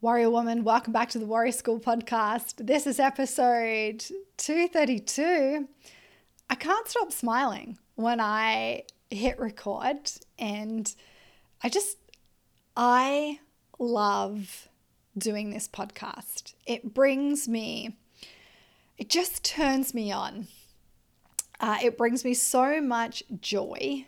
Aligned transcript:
Warrior 0.00 0.30
Woman, 0.30 0.62
welcome 0.62 0.92
back 0.92 1.08
to 1.08 1.18
the 1.18 1.26
Warrior 1.26 1.50
School 1.50 1.80
podcast. 1.80 2.64
This 2.64 2.86
is 2.86 3.00
episode 3.00 4.04
232. 4.36 5.66
I 6.48 6.54
can't 6.54 6.86
stop 6.86 7.10
smiling 7.10 7.78
when 7.96 8.20
I 8.20 8.84
hit 9.10 9.40
record, 9.40 10.12
and 10.38 10.94
I 11.64 11.68
just, 11.68 11.96
I 12.76 13.40
love 13.80 14.68
doing 15.16 15.50
this 15.50 15.66
podcast. 15.66 16.54
It 16.64 16.94
brings 16.94 17.48
me, 17.48 17.96
it 18.98 19.08
just 19.08 19.42
turns 19.44 19.94
me 19.94 20.12
on. 20.12 20.46
Uh, 21.58 21.78
it 21.82 21.98
brings 21.98 22.24
me 22.24 22.34
so 22.34 22.80
much 22.80 23.24
joy, 23.40 24.06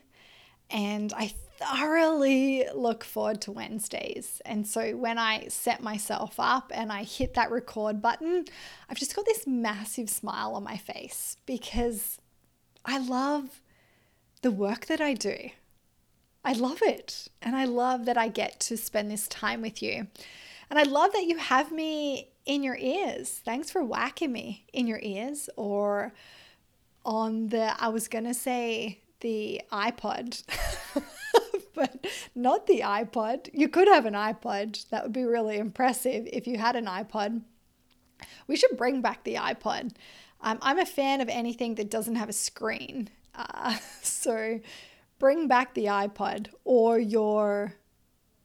and 0.70 1.12
I 1.16 1.34
thoroughly 1.60 2.64
look 2.74 3.04
forward 3.04 3.40
to 3.42 3.52
Wednesdays. 3.52 4.40
And 4.44 4.66
so 4.66 4.96
when 4.96 5.18
I 5.18 5.48
set 5.48 5.82
myself 5.82 6.34
up 6.38 6.72
and 6.74 6.90
I 6.90 7.02
hit 7.02 7.34
that 7.34 7.50
record 7.50 8.00
button, 8.00 8.46
I've 8.88 8.98
just 8.98 9.14
got 9.14 9.26
this 9.26 9.46
massive 9.46 10.08
smile 10.08 10.54
on 10.54 10.64
my 10.64 10.76
face 10.76 11.36
because 11.46 12.18
I 12.84 12.98
love 12.98 13.60
the 14.42 14.50
work 14.50 14.86
that 14.86 15.00
I 15.00 15.14
do. 15.14 15.50
I 16.44 16.54
love 16.54 16.78
it. 16.82 17.28
And 17.42 17.54
I 17.54 17.66
love 17.66 18.06
that 18.06 18.16
I 18.16 18.28
get 18.28 18.58
to 18.60 18.76
spend 18.76 19.10
this 19.10 19.28
time 19.28 19.60
with 19.60 19.82
you. 19.82 20.06
And 20.70 20.78
I 20.78 20.84
love 20.84 21.12
that 21.12 21.24
you 21.24 21.36
have 21.36 21.70
me 21.70 22.30
in 22.46 22.62
your 22.62 22.76
ears. 22.76 23.40
Thanks 23.44 23.70
for 23.70 23.84
whacking 23.84 24.32
me 24.32 24.64
in 24.72 24.86
your 24.86 25.00
ears 25.02 25.50
or 25.56 26.14
on 27.04 27.48
the, 27.48 27.74
I 27.82 27.88
was 27.88 28.08
going 28.08 28.24
to 28.24 28.34
say 28.34 29.00
the 29.20 29.60
iPod. 29.70 30.42
but 31.74 32.06
not 32.34 32.66
the 32.66 32.80
iPod. 32.80 33.48
You 33.52 33.68
could 33.68 33.88
have 33.88 34.06
an 34.06 34.14
iPod. 34.14 34.88
That 34.90 35.02
would 35.02 35.12
be 35.12 35.24
really 35.24 35.58
impressive 35.58 36.28
if 36.32 36.46
you 36.46 36.58
had 36.58 36.76
an 36.76 36.86
iPod. 36.86 37.42
We 38.46 38.56
should 38.56 38.76
bring 38.76 39.00
back 39.00 39.24
the 39.24 39.36
iPod. 39.36 39.92
Um, 40.40 40.58
I'm 40.62 40.78
a 40.78 40.86
fan 40.86 41.20
of 41.20 41.28
anything 41.28 41.74
that 41.76 41.90
doesn't 41.90 42.16
have 42.16 42.28
a 42.28 42.34
screen. 42.34 43.08
Uh, 43.34 43.76
so 44.02 44.60
bring 45.18 45.48
back 45.48 45.74
the 45.74 45.86
iPod 45.86 46.48
or 46.64 46.98
your, 46.98 47.74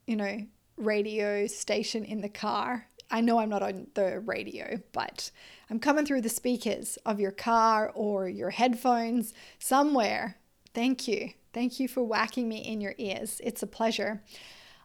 you 0.06 0.16
know, 0.16 0.46
radio 0.76 1.46
station 1.46 2.04
in 2.04 2.20
the 2.20 2.28
car. 2.28 2.86
I 3.10 3.20
know 3.20 3.38
I'm 3.38 3.48
not 3.48 3.62
on 3.62 3.86
the 3.94 4.20
radio, 4.20 4.80
but 4.92 5.30
I'm 5.70 5.78
coming 5.78 6.04
through 6.04 6.22
the 6.22 6.28
speakers 6.28 6.98
of 7.06 7.20
your 7.20 7.30
car 7.30 7.90
or 7.94 8.28
your 8.28 8.50
headphones 8.50 9.32
somewhere. 9.58 10.36
Thank 10.74 11.06
you. 11.08 11.30
Thank 11.56 11.80
you 11.80 11.88
for 11.88 12.04
whacking 12.04 12.50
me 12.50 12.58
in 12.58 12.82
your 12.82 12.94
ears. 12.98 13.40
It's 13.42 13.62
a 13.62 13.66
pleasure. 13.66 14.22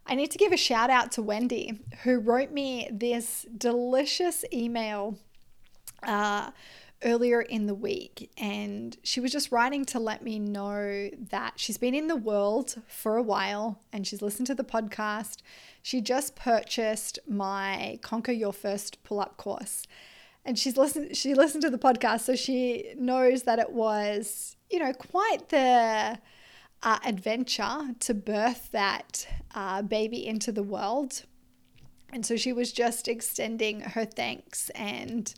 I 0.08 0.16
need 0.16 0.32
to 0.32 0.38
give 0.38 0.54
a 0.54 0.58
shout 0.58 0.90
out 0.90 1.12
to 1.12 1.22
Wendy, 1.22 1.82
who 2.04 2.18
wrote 2.18 2.52
me 2.52 2.88
this 2.90 3.46
delicious 3.58 4.46
email 4.54 5.20
uh, 6.04 6.52
earlier 7.04 7.42
in 7.42 7.66
the 7.66 7.76
week. 7.76 8.32
And 8.38 8.96
she 9.04 9.20
was 9.20 9.34
just 9.34 9.52
writing 9.52 9.84
to 9.88 10.00
let 10.00 10.24
me 10.24 10.40
know 10.40 11.10
that 11.32 11.56
she's 11.58 11.78
been 11.78 11.94
in 11.94 12.08
the 12.08 12.16
world 12.16 12.82
for 12.88 13.18
a 13.18 13.22
while 13.22 13.82
and 13.92 14.08
she's 14.08 14.22
listened 14.22 14.48
to 14.48 14.56
the 14.56 14.64
podcast. 14.64 15.40
She 15.82 16.00
just 16.00 16.38
purchased 16.38 17.20
my 17.28 18.00
Conquer 18.02 18.32
Your 18.32 18.54
First 18.54 19.04
Pull 19.04 19.20
Up 19.20 19.36
course. 19.36 19.86
And 20.46 20.58
she's 20.58 20.78
listened 20.78 21.18
she 21.18 21.34
listened 21.34 21.64
to 21.64 21.70
the 21.70 21.78
podcast 21.78 22.22
so 22.22 22.38
she 22.38 22.94
knows 22.98 23.44
that 23.44 23.60
it 23.60 23.74
was, 23.74 24.56
you 24.70 24.80
know, 24.80 24.94
quite 24.94 25.50
the 25.50 26.18
uh, 26.84 27.00
adventure 27.06 27.96
to 28.00 28.14
birth 28.14 28.70
that 28.72 29.28
uh, 29.54 29.82
baby 29.82 30.26
into 30.26 30.52
the 30.52 30.64
world. 30.64 31.24
And 32.12 32.26
so 32.26 32.36
she 32.36 32.54
was 32.54 32.72
just 32.72 33.08
extending 33.08 33.82
her 33.82 34.06
thanks. 34.06 34.70
And 34.72 35.34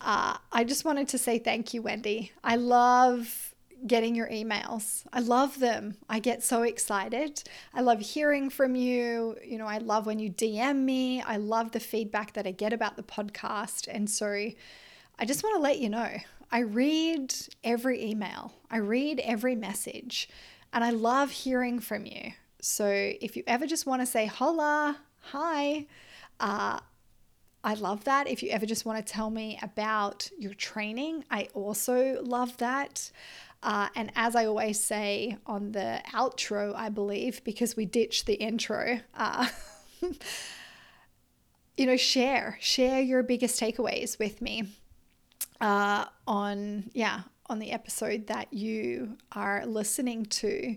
uh, 0.00 0.38
I 0.52 0.64
just 0.64 0.84
wanted 0.84 1.08
to 1.08 1.18
say 1.18 1.38
thank 1.38 1.74
you, 1.74 1.82
Wendy. 1.82 2.32
I 2.42 2.56
love 2.56 3.54
getting 3.86 4.14
your 4.14 4.28
emails. 4.28 5.04
I 5.12 5.20
love 5.20 5.60
them. 5.60 5.96
I 6.08 6.18
get 6.18 6.42
so 6.42 6.62
excited. 6.62 7.42
I 7.72 7.80
love 7.80 8.00
hearing 8.00 8.50
from 8.50 8.74
you. 8.74 9.36
You 9.44 9.58
know, 9.58 9.66
I 9.66 9.78
love 9.78 10.06
when 10.06 10.18
you 10.18 10.30
DM 10.30 10.78
me. 10.84 11.22
I 11.22 11.36
love 11.36 11.72
the 11.72 11.80
feedback 11.80 12.32
that 12.32 12.46
I 12.46 12.50
get 12.50 12.72
about 12.72 12.96
the 12.96 13.02
podcast. 13.02 13.86
And 13.88 14.08
so 14.10 14.26
I 14.26 15.24
just 15.24 15.42
want 15.42 15.56
to 15.56 15.62
let 15.62 15.78
you 15.78 15.88
know 15.88 16.08
I 16.50 16.60
read 16.60 17.34
every 17.62 18.04
email, 18.04 18.54
I 18.70 18.78
read 18.78 19.20
every 19.20 19.54
message. 19.54 20.28
And 20.72 20.84
I 20.84 20.90
love 20.90 21.30
hearing 21.30 21.80
from 21.80 22.06
you. 22.06 22.32
So 22.60 22.86
if 22.86 23.36
you 23.36 23.42
ever 23.46 23.66
just 23.66 23.86
want 23.86 24.02
to 24.02 24.06
say 24.06 24.26
hola, 24.26 24.98
hi, 25.20 25.86
uh, 26.40 26.80
I 27.64 27.74
love 27.74 28.04
that. 28.04 28.28
If 28.28 28.42
you 28.42 28.50
ever 28.50 28.66
just 28.66 28.84
want 28.84 29.04
to 29.04 29.12
tell 29.12 29.30
me 29.30 29.58
about 29.62 30.30
your 30.38 30.54
training, 30.54 31.24
I 31.30 31.48
also 31.54 32.22
love 32.22 32.56
that. 32.58 33.10
Uh, 33.62 33.88
and 33.96 34.12
as 34.14 34.36
I 34.36 34.46
always 34.46 34.82
say 34.82 35.36
on 35.44 35.72
the 35.72 36.00
outro, 36.12 36.74
I 36.74 36.88
believe, 36.90 37.42
because 37.42 37.76
we 37.76 37.84
ditched 37.84 38.26
the 38.26 38.34
intro, 38.34 39.00
uh, 39.16 39.48
you 41.76 41.86
know, 41.86 41.96
share, 41.96 42.56
share 42.60 43.00
your 43.00 43.24
biggest 43.24 43.60
takeaways 43.60 44.18
with 44.18 44.40
me 44.40 44.68
uh, 45.60 46.04
on, 46.26 46.90
yeah, 46.94 47.22
on 47.48 47.58
the 47.58 47.72
episode 47.72 48.26
that 48.26 48.52
you 48.52 49.16
are 49.32 49.64
listening 49.66 50.26
to. 50.26 50.76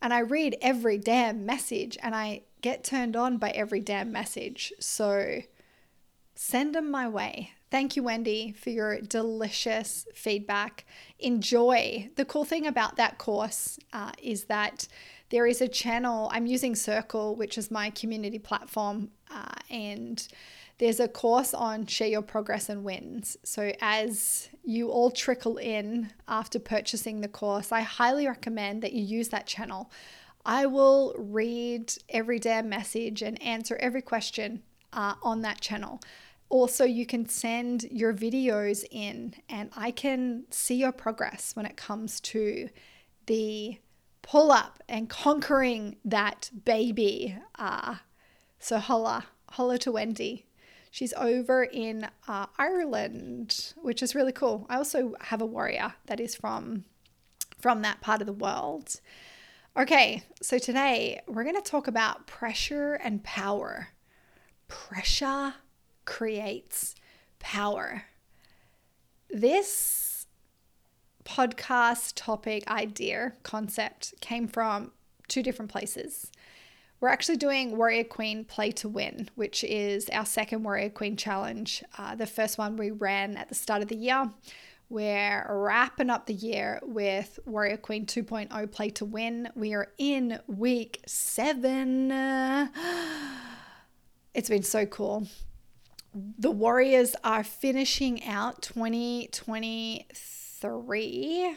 And 0.00 0.12
I 0.12 0.20
read 0.20 0.56
every 0.60 0.98
damn 0.98 1.46
message 1.46 1.96
and 2.02 2.14
I 2.14 2.42
get 2.60 2.84
turned 2.84 3.16
on 3.16 3.38
by 3.38 3.50
every 3.50 3.80
damn 3.80 4.12
message. 4.12 4.72
So 4.80 5.40
send 6.34 6.74
them 6.74 6.90
my 6.90 7.08
way. 7.08 7.50
Thank 7.70 7.96
you, 7.96 8.02
Wendy, 8.02 8.52
for 8.52 8.70
your 8.70 9.00
delicious 9.00 10.06
feedback. 10.14 10.84
Enjoy. 11.18 12.10
The 12.16 12.24
cool 12.24 12.44
thing 12.44 12.66
about 12.66 12.96
that 12.96 13.18
course 13.18 13.78
uh, 13.92 14.12
is 14.22 14.44
that 14.44 14.88
there 15.30 15.46
is 15.46 15.62
a 15.62 15.68
channel. 15.68 16.28
I'm 16.32 16.46
using 16.46 16.74
Circle, 16.74 17.36
which 17.36 17.56
is 17.56 17.70
my 17.70 17.88
community 17.88 18.38
platform, 18.38 19.10
uh, 19.30 19.54
and 19.70 20.28
there's 20.82 20.98
a 20.98 21.06
course 21.06 21.54
on 21.54 21.86
share 21.86 22.08
your 22.08 22.22
progress 22.22 22.68
and 22.68 22.82
wins. 22.82 23.36
So, 23.44 23.72
as 23.80 24.48
you 24.64 24.88
all 24.88 25.12
trickle 25.12 25.56
in 25.56 26.12
after 26.26 26.58
purchasing 26.58 27.20
the 27.20 27.28
course, 27.28 27.70
I 27.70 27.82
highly 27.82 28.26
recommend 28.26 28.82
that 28.82 28.92
you 28.92 29.04
use 29.04 29.28
that 29.28 29.46
channel. 29.46 29.92
I 30.44 30.66
will 30.66 31.14
read 31.16 31.94
every 32.08 32.40
damn 32.40 32.68
message 32.68 33.22
and 33.22 33.40
answer 33.40 33.76
every 33.76 34.02
question 34.02 34.64
uh, 34.92 35.14
on 35.22 35.42
that 35.42 35.60
channel. 35.60 36.00
Also, 36.48 36.84
you 36.84 37.06
can 37.06 37.28
send 37.28 37.84
your 37.84 38.12
videos 38.12 38.84
in, 38.90 39.34
and 39.48 39.70
I 39.76 39.92
can 39.92 40.46
see 40.50 40.74
your 40.74 40.90
progress 40.90 41.54
when 41.54 41.64
it 41.64 41.76
comes 41.76 42.18
to 42.22 42.68
the 43.26 43.78
pull 44.22 44.50
up 44.50 44.82
and 44.88 45.08
conquering 45.08 45.94
that 46.04 46.50
baby. 46.64 47.36
Uh, 47.56 47.94
so, 48.58 48.78
holla, 48.78 49.26
holla 49.48 49.78
to 49.78 49.92
Wendy. 49.92 50.46
She's 50.92 51.14
over 51.14 51.64
in 51.64 52.06
uh, 52.28 52.46
Ireland, 52.58 53.72
which 53.80 54.02
is 54.02 54.14
really 54.14 54.30
cool. 54.30 54.66
I 54.68 54.76
also 54.76 55.14
have 55.22 55.40
a 55.40 55.46
warrior 55.46 55.94
that 56.04 56.20
is 56.20 56.34
from 56.34 56.84
from 57.58 57.80
that 57.80 58.02
part 58.02 58.20
of 58.20 58.26
the 58.26 58.32
world. 58.34 59.00
Okay, 59.74 60.22
so 60.42 60.58
today 60.58 61.22
we're 61.26 61.44
going 61.44 61.56
to 61.56 61.62
talk 61.62 61.88
about 61.88 62.26
pressure 62.26 62.92
and 62.92 63.24
power. 63.24 63.88
Pressure 64.68 65.54
creates 66.04 66.94
power. 67.38 68.04
This 69.30 70.26
podcast 71.24 72.12
topic 72.16 72.70
idea 72.70 73.32
concept 73.44 74.12
came 74.20 74.46
from 74.46 74.92
two 75.26 75.42
different 75.42 75.70
places. 75.70 76.30
We're 77.02 77.08
actually 77.08 77.38
doing 77.38 77.76
Warrior 77.76 78.04
Queen 78.04 78.44
Play 78.44 78.70
to 78.70 78.88
Win, 78.88 79.28
which 79.34 79.64
is 79.64 80.08
our 80.10 80.24
second 80.24 80.62
Warrior 80.62 80.90
Queen 80.90 81.16
challenge. 81.16 81.82
Uh, 81.98 82.14
the 82.14 82.26
first 82.26 82.58
one 82.58 82.76
we 82.76 82.92
ran 82.92 83.36
at 83.36 83.48
the 83.48 83.56
start 83.56 83.82
of 83.82 83.88
the 83.88 83.96
year. 83.96 84.30
We're 84.88 85.44
wrapping 85.48 86.10
up 86.10 86.26
the 86.26 86.34
year 86.34 86.78
with 86.80 87.40
Warrior 87.44 87.78
Queen 87.78 88.06
2.0 88.06 88.70
Play 88.70 88.90
to 88.90 89.04
Win. 89.04 89.48
We 89.56 89.74
are 89.74 89.88
in 89.98 90.38
week 90.46 91.00
seven. 91.04 92.70
It's 94.34 94.48
been 94.48 94.62
so 94.62 94.86
cool. 94.86 95.26
The 96.14 96.50
Warriors 96.50 97.14
are 97.22 97.44
finishing 97.44 98.24
out 98.24 98.62
2023. 98.62 101.56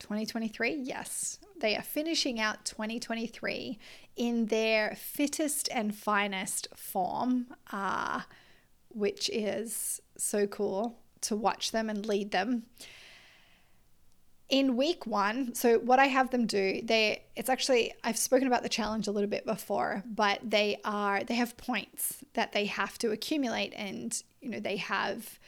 2023, 0.00 0.74
yes. 0.82 1.38
They 1.64 1.76
are 1.76 1.82
finishing 1.82 2.38
out 2.38 2.66
2023 2.66 3.78
in 4.16 4.46
their 4.48 4.94
fittest 4.98 5.66
and 5.72 5.96
finest 5.96 6.68
form, 6.76 7.46
uh, 7.72 8.20
which 8.90 9.30
is 9.30 10.02
so 10.18 10.46
cool 10.46 10.98
to 11.22 11.34
watch 11.34 11.70
them 11.70 11.88
and 11.88 12.04
lead 12.04 12.32
them. 12.32 12.64
in 14.50 14.76
week 14.76 15.06
one, 15.06 15.54
so 15.54 15.78
what 15.78 15.98
I 15.98 16.08
have 16.08 16.28
them 16.28 16.44
do, 16.44 16.82
they 16.82 17.22
it's 17.34 17.48
actually 17.48 17.94
I've 18.04 18.18
spoken 18.18 18.46
about 18.46 18.62
the 18.62 18.68
challenge 18.68 19.08
a 19.08 19.10
little 19.10 19.30
bit 19.30 19.46
before, 19.46 20.02
but 20.04 20.40
they 20.42 20.76
are 20.84 21.24
they 21.24 21.36
have 21.36 21.56
points 21.56 22.26
that 22.34 22.52
they 22.52 22.66
have 22.66 22.98
to 22.98 23.10
accumulate, 23.10 23.72
and 23.74 24.22
you 24.42 24.50
know 24.50 24.60
they 24.60 24.76
have 24.76 25.38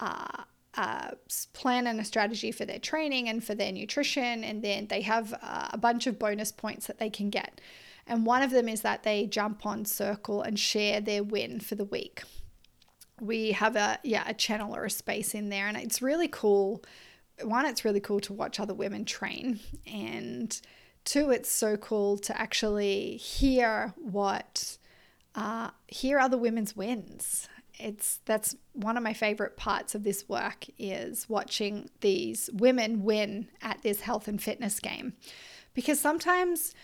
uh, 0.00 0.44
a 0.76 1.14
plan 1.52 1.86
and 1.86 2.00
a 2.00 2.04
strategy 2.04 2.52
for 2.52 2.64
their 2.64 2.78
training 2.78 3.28
and 3.28 3.42
for 3.42 3.54
their 3.54 3.72
nutrition, 3.72 4.44
and 4.44 4.62
then 4.62 4.86
they 4.88 5.02
have 5.02 5.34
uh, 5.42 5.68
a 5.72 5.78
bunch 5.78 6.06
of 6.06 6.18
bonus 6.18 6.52
points 6.52 6.86
that 6.86 6.98
they 6.98 7.10
can 7.10 7.30
get. 7.30 7.60
And 8.06 8.24
one 8.24 8.42
of 8.42 8.50
them 8.50 8.68
is 8.68 8.82
that 8.82 9.02
they 9.02 9.26
jump 9.26 9.66
on 9.66 9.84
Circle 9.84 10.42
and 10.42 10.58
share 10.58 11.00
their 11.00 11.24
win 11.24 11.60
for 11.60 11.74
the 11.74 11.84
week. 11.84 12.22
We 13.20 13.52
have 13.52 13.76
a 13.76 13.98
yeah 14.04 14.24
a 14.26 14.34
channel 14.34 14.76
or 14.76 14.84
a 14.84 14.90
space 14.90 15.34
in 15.34 15.48
there, 15.48 15.66
and 15.66 15.76
it's 15.76 16.02
really 16.02 16.28
cool 16.28 16.84
one, 17.42 17.66
it's 17.66 17.84
really 17.84 18.00
cool 18.00 18.20
to 18.20 18.32
watch 18.32 18.58
other 18.58 18.74
women 18.74 19.04
train, 19.04 19.60
and 19.86 20.58
two, 21.04 21.30
it's 21.30 21.50
so 21.50 21.76
cool 21.76 22.18
to 22.18 22.38
actually 22.40 23.16
hear 23.16 23.94
what 23.96 24.78
uh, 25.34 25.70
hear 25.88 26.18
other 26.18 26.38
women's 26.38 26.76
wins. 26.76 27.48
It's 27.78 28.20
that's 28.24 28.56
one 28.72 28.96
of 28.96 29.02
my 29.02 29.12
favorite 29.12 29.56
parts 29.56 29.94
of 29.94 30.02
this 30.02 30.28
work 30.28 30.66
is 30.78 31.28
watching 31.28 31.90
these 32.00 32.48
women 32.52 33.04
win 33.04 33.48
at 33.60 33.82
this 33.82 34.00
health 34.00 34.28
and 34.28 34.42
fitness 34.42 34.80
game, 34.80 35.14
because 35.74 36.00
sometimes 36.00 36.74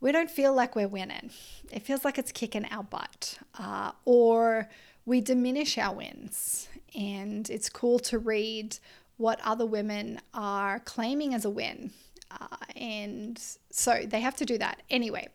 we 0.00 0.12
don't 0.12 0.30
feel 0.30 0.52
like 0.52 0.76
we're 0.76 0.88
winning. 0.88 1.30
It 1.72 1.82
feels 1.82 2.04
like 2.04 2.18
it's 2.18 2.32
kicking 2.32 2.66
our 2.70 2.82
butt, 2.82 3.38
uh, 3.58 3.92
or 4.04 4.68
we 5.06 5.20
diminish 5.22 5.78
our 5.78 5.94
wins. 5.94 6.68
And 6.94 7.48
it's 7.48 7.68
cool 7.68 7.98
to 8.00 8.18
read 8.18 8.78
what 9.16 9.40
other 9.42 9.64
women 9.64 10.20
are 10.34 10.80
claiming 10.80 11.34
as 11.34 11.44
a 11.44 11.50
win. 11.50 11.90
Uh, 12.30 12.56
and 12.76 13.40
so 13.70 14.02
they 14.06 14.20
have 14.20 14.36
to 14.36 14.44
do 14.44 14.58
that. 14.58 14.82
Anyway, 14.90 15.28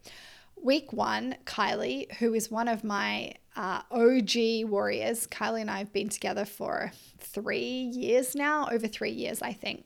week 0.64 0.94
one, 0.94 1.36
Kylie, 1.46 2.12
who 2.14 2.34
is 2.34 2.52
one 2.52 2.68
of 2.68 2.84
my 2.84 3.34
uh, 3.56 3.82
OG 3.92 4.70
warriors, 4.70 5.28
Kylie 5.28 5.62
and 5.62 5.72
I 5.72 5.80
have 5.80 5.94
been 5.94 6.10
together 6.10 6.46
for 6.46 6.92
three 7.18 7.92
years 7.94 8.36
now, 8.36 8.68
over 8.72 8.88
three 8.88 9.12
years, 9.12 9.42
I 9.42 9.54
think. 9.54 9.86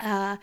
Uh, 0.00 0.36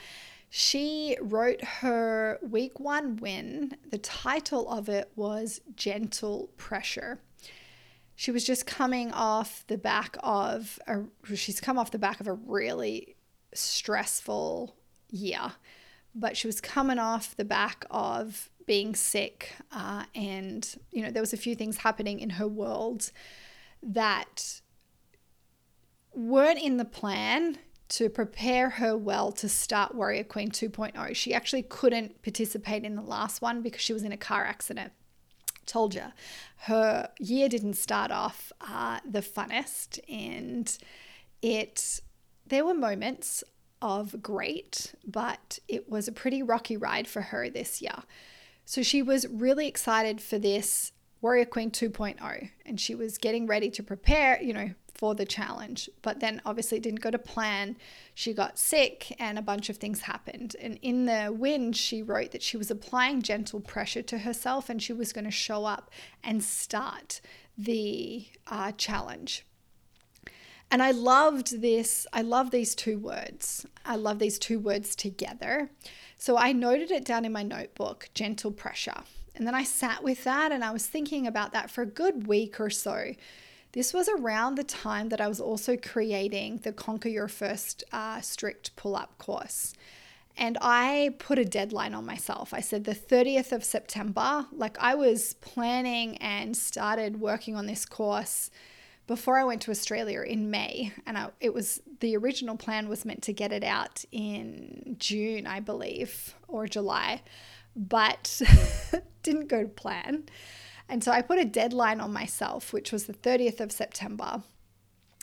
she 0.49 1.17
wrote 1.21 1.63
her 1.63 2.39
week 2.41 2.79
one 2.79 3.17
win. 3.17 3.75
The 3.91 3.99
title 3.99 4.69
of 4.69 4.89
it 4.89 5.11
was 5.15 5.61
Gentle 5.75 6.49
Pressure 6.57 7.19
she 8.19 8.31
was 8.31 8.43
just 8.43 8.65
coming 8.65 9.13
off 9.13 9.63
the 9.67 9.77
back 9.77 10.17
of 10.21 10.77
a 10.87 11.03
she's 11.35 11.61
come 11.61 11.79
off 11.79 11.89
the 11.91 11.97
back 11.97 12.19
of 12.19 12.27
a 12.27 12.33
really 12.33 13.15
stressful 13.53 14.75
year 15.09 15.53
but 16.13 16.35
she 16.35 16.45
was 16.45 16.59
coming 16.59 16.99
off 16.99 17.37
the 17.37 17.45
back 17.45 17.85
of 17.89 18.49
being 18.69 18.93
sick 18.93 19.55
uh, 19.71 20.03
and 20.13 20.75
you 20.91 21.01
know 21.01 21.09
there 21.09 21.23
was 21.23 21.33
a 21.33 21.37
few 21.37 21.55
things 21.55 21.77
happening 21.77 22.19
in 22.19 22.29
her 22.29 22.47
world 22.47 23.11
that 23.81 24.61
weren't 26.13 26.61
in 26.61 26.77
the 26.77 26.85
plan 26.85 27.57
to 27.87 28.07
prepare 28.11 28.69
her 28.69 28.95
well 28.95 29.31
to 29.31 29.49
start 29.49 29.95
warrior 29.95 30.23
queen 30.23 30.51
2.0 30.51 31.15
she 31.15 31.33
actually 31.33 31.63
couldn't 31.63 32.21
participate 32.21 32.83
in 32.83 32.95
the 32.95 33.01
last 33.01 33.41
one 33.41 33.63
because 33.63 33.81
she 33.81 33.91
was 33.91 34.03
in 34.03 34.11
a 34.11 34.17
car 34.17 34.45
accident. 34.45 34.93
Told 35.65 35.95
you, 35.95 36.05
her 36.67 37.09
year 37.19 37.49
didn't 37.49 37.75
start 37.75 38.11
off 38.11 38.51
uh, 38.61 38.99
the 39.03 39.21
funnest, 39.21 39.99
and 40.09 40.75
it 41.43 42.01
there 42.47 42.65
were 42.65 42.73
moments 42.73 43.43
of 43.79 44.21
great, 44.23 44.95
but 45.05 45.59
it 45.67 45.87
was 45.87 46.07
a 46.07 46.11
pretty 46.11 46.41
rocky 46.41 46.75
ride 46.75 47.07
for 47.07 47.21
her 47.21 47.49
this 47.49 47.83
year. 47.83 48.03
So 48.69 48.83
she 48.83 49.01
was 49.01 49.27
really 49.27 49.65
excited 49.65 50.21
for 50.21 50.37
this 50.37 50.91
Warrior 51.21 51.45
Queen 51.45 51.71
2.0, 51.71 52.51
and 52.67 52.79
she 52.79 52.93
was 52.93 53.17
getting 53.17 53.47
ready 53.47 53.71
to 53.71 53.81
prepare, 53.81 54.39
you 54.43 54.53
know, 54.53 54.69
for 54.93 55.15
the 55.15 55.25
challenge. 55.25 55.89
But 56.03 56.19
then 56.19 56.39
obviously 56.45 56.77
it 56.77 56.83
didn't 56.83 57.01
go 57.01 57.09
to 57.09 57.17
plan. 57.17 57.77
She 58.13 58.31
got 58.31 58.59
sick 58.59 59.15
and 59.17 59.39
a 59.39 59.41
bunch 59.41 59.69
of 59.69 59.77
things 59.77 60.01
happened. 60.01 60.55
And 60.61 60.77
in 60.83 61.07
the 61.07 61.33
wind, 61.35 61.77
she 61.77 62.03
wrote 62.03 62.29
that 62.29 62.43
she 62.43 62.57
was 62.57 62.69
applying 62.69 63.23
gentle 63.23 63.59
pressure 63.59 64.03
to 64.03 64.19
herself 64.19 64.69
and 64.69 64.79
she 64.79 64.93
was 64.93 65.13
going 65.13 65.25
to 65.25 65.31
show 65.31 65.65
up 65.65 65.89
and 66.23 66.43
start 66.43 67.21
the 67.57 68.27
uh, 68.45 68.73
challenge. 68.73 69.47
And 70.69 70.83
I 70.83 70.91
loved 70.91 71.61
this. 71.61 72.05
I 72.13 72.21
love 72.21 72.51
these 72.51 72.75
two 72.75 72.99
words. 72.99 73.65
I 73.83 73.95
love 73.95 74.19
these 74.19 74.37
two 74.37 74.59
words 74.59 74.95
together. 74.95 75.71
So 76.19 76.37
I 76.37 76.51
noted 76.51 76.91
it 76.91 77.03
down 77.03 77.25
in 77.25 77.31
my 77.31 77.41
notebook 77.41 78.09
gentle 78.13 78.51
pressure. 78.51 79.01
And 79.33 79.47
then 79.47 79.55
I 79.55 79.63
sat 79.63 80.03
with 80.03 80.23
that 80.25 80.51
and 80.51 80.63
I 80.63 80.71
was 80.71 80.85
thinking 80.85 81.25
about 81.25 81.53
that 81.53 81.71
for 81.71 81.81
a 81.81 81.87
good 81.87 82.27
week 82.27 82.59
or 82.59 82.69
so 82.69 83.13
this 83.73 83.93
was 83.93 84.09
around 84.09 84.55
the 84.55 84.63
time 84.63 85.09
that 85.09 85.21
I 85.21 85.27
was 85.27 85.39
also 85.39 85.77
creating 85.77 86.57
the 86.63 86.73
Conquer 86.73 87.09
Your 87.09 87.27
First 87.27 87.83
uh, 87.91 88.19
Strict 88.19 88.75
Pull 88.75 88.95
Up 88.95 89.15
course. 89.19 89.73
And 90.35 90.57
I 90.59 91.13
put 91.19 91.37
a 91.37 91.45
deadline 91.45 91.93
on 91.93 92.05
myself. 92.05 92.51
I 92.51 92.61
said 92.61 92.85
the 92.85 92.95
30th 92.95 93.51
of 93.51 93.63
September. 93.63 94.47
Like 94.51 94.77
I 94.79 94.95
was 94.95 95.35
planning 95.35 96.17
and 96.17 96.57
started 96.57 97.19
working 97.19 97.55
on 97.55 97.67
this 97.67 97.85
course 97.85 98.49
before 99.09 99.39
I 99.39 99.43
went 99.43 99.63
to 99.63 99.71
Australia 99.71 100.21
in 100.21 100.51
May. 100.51 100.93
And 101.07 101.17
I, 101.17 101.29
it 101.41 101.51
was 101.51 101.81
the 101.99 102.15
original 102.15 102.55
plan 102.55 102.87
was 102.87 103.05
meant 103.05 103.23
to 103.23 103.33
get 103.33 103.51
it 103.51 103.63
out 103.63 104.05
in 104.11 104.97
June, 104.99 105.47
I 105.47 105.61
believe, 105.61 106.35
or 106.47 106.67
July, 106.67 107.23
but 107.75 108.39
didn't 109.23 109.47
go 109.47 109.63
to 109.63 109.67
plan. 109.67 110.25
And 110.87 111.03
so 111.03 111.11
I 111.11 111.23
put 111.23 111.39
a 111.39 111.45
deadline 111.45 112.01
on 112.01 112.13
myself, 112.13 112.71
which 112.71 112.91
was 112.91 113.05
the 113.05 113.13
30th 113.13 113.59
of 113.59 113.71
September. 113.71 114.43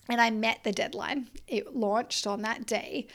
And 0.08 0.20
I 0.20 0.30
met 0.30 0.64
the 0.64 0.72
deadline. 0.72 1.28
It 1.46 1.76
launched 1.76 2.26
on 2.26 2.42
that 2.42 2.66
day. 2.66 3.06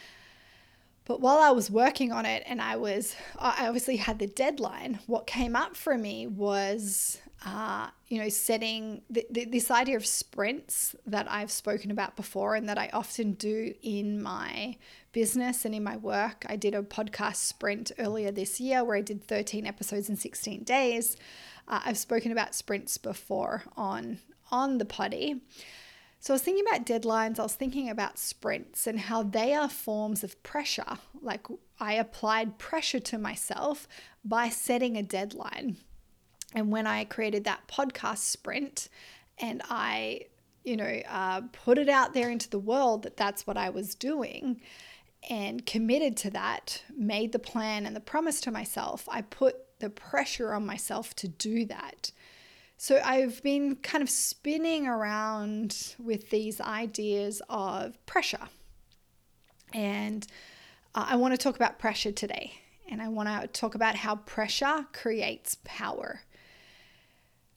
But 1.11 1.19
while 1.19 1.39
I 1.39 1.51
was 1.51 1.69
working 1.69 2.13
on 2.13 2.25
it 2.25 2.41
and 2.45 2.61
I 2.61 2.77
was, 2.77 3.17
I 3.37 3.67
obviously 3.67 3.97
had 3.97 4.17
the 4.17 4.27
deadline, 4.27 4.97
what 5.07 5.27
came 5.27 5.57
up 5.57 5.75
for 5.75 5.97
me 5.97 6.25
was, 6.25 7.19
uh, 7.45 7.89
you 8.07 8.21
know, 8.21 8.29
setting 8.29 9.01
the, 9.09 9.27
the, 9.29 9.43
this 9.43 9.69
idea 9.69 9.97
of 9.97 10.05
sprints 10.05 10.95
that 11.05 11.29
I've 11.29 11.51
spoken 11.51 11.91
about 11.91 12.15
before 12.15 12.55
and 12.55 12.69
that 12.69 12.77
I 12.77 12.89
often 12.93 13.33
do 13.33 13.73
in 13.83 14.23
my 14.23 14.77
business 15.11 15.65
and 15.65 15.75
in 15.75 15.83
my 15.83 15.97
work. 15.97 16.45
I 16.47 16.55
did 16.55 16.73
a 16.73 16.81
podcast 16.81 17.35
sprint 17.35 17.91
earlier 17.99 18.31
this 18.31 18.61
year 18.61 18.81
where 18.85 18.95
I 18.95 19.01
did 19.01 19.21
13 19.21 19.67
episodes 19.67 20.07
in 20.07 20.15
16 20.15 20.63
days. 20.63 21.17
Uh, 21.67 21.81
I've 21.83 21.97
spoken 21.97 22.31
about 22.31 22.55
sprints 22.55 22.97
before 22.97 23.63
on 23.75 24.19
on 24.49 24.77
the 24.77 24.85
potty. 24.85 25.41
So 26.21 26.33
I 26.33 26.35
was 26.35 26.43
thinking 26.43 26.65
about 26.69 26.85
deadlines, 26.85 27.39
I 27.39 27.43
was 27.43 27.55
thinking 27.55 27.89
about 27.89 28.19
sprints 28.19 28.85
and 28.85 28.99
how 28.99 29.23
they 29.23 29.55
are 29.55 29.67
forms 29.67 30.23
of 30.23 30.41
pressure. 30.43 30.99
Like 31.19 31.47
I 31.79 31.93
applied 31.95 32.59
pressure 32.59 32.99
to 32.99 33.17
myself 33.17 33.87
by 34.23 34.49
setting 34.49 34.95
a 34.95 35.01
deadline. 35.01 35.77
And 36.53 36.71
when 36.71 36.85
I 36.85 37.05
created 37.05 37.43
that 37.45 37.67
podcast 37.67 38.19
sprint 38.19 38.87
and 39.39 39.63
I, 39.67 40.25
you 40.63 40.77
know, 40.77 41.01
uh, 41.09 41.41
put 41.53 41.79
it 41.79 41.89
out 41.89 42.13
there 42.13 42.29
into 42.29 42.51
the 42.51 42.59
world 42.59 43.01
that 43.01 43.17
that's 43.17 43.47
what 43.47 43.57
I 43.57 43.71
was 43.71 43.95
doing 43.95 44.61
and 45.27 45.65
committed 45.65 46.17
to 46.17 46.29
that, 46.31 46.83
made 46.95 47.31
the 47.31 47.39
plan 47.39 47.87
and 47.87 47.95
the 47.95 47.99
promise 47.99 48.41
to 48.41 48.51
myself, 48.51 49.09
I 49.11 49.23
put 49.23 49.55
the 49.79 49.89
pressure 49.89 50.53
on 50.53 50.67
myself 50.67 51.15
to 51.15 51.27
do 51.27 51.65
that. 51.65 52.11
So 52.83 52.99
I've 53.05 53.43
been 53.43 53.75
kind 53.75 54.01
of 54.01 54.09
spinning 54.09 54.87
around 54.87 55.93
with 55.99 56.31
these 56.31 56.59
ideas 56.59 57.39
of 57.47 58.03
pressure. 58.07 58.49
And 59.71 60.25
uh, 60.95 61.05
I 61.09 61.15
want 61.17 61.31
to 61.31 61.37
talk 61.37 61.55
about 61.55 61.77
pressure 61.77 62.11
today. 62.11 62.53
And 62.89 62.99
I 62.99 63.07
want 63.07 63.29
to 63.29 63.47
talk 63.49 63.75
about 63.75 63.97
how 63.97 64.15
pressure 64.15 64.87
creates 64.93 65.57
power. 65.63 66.21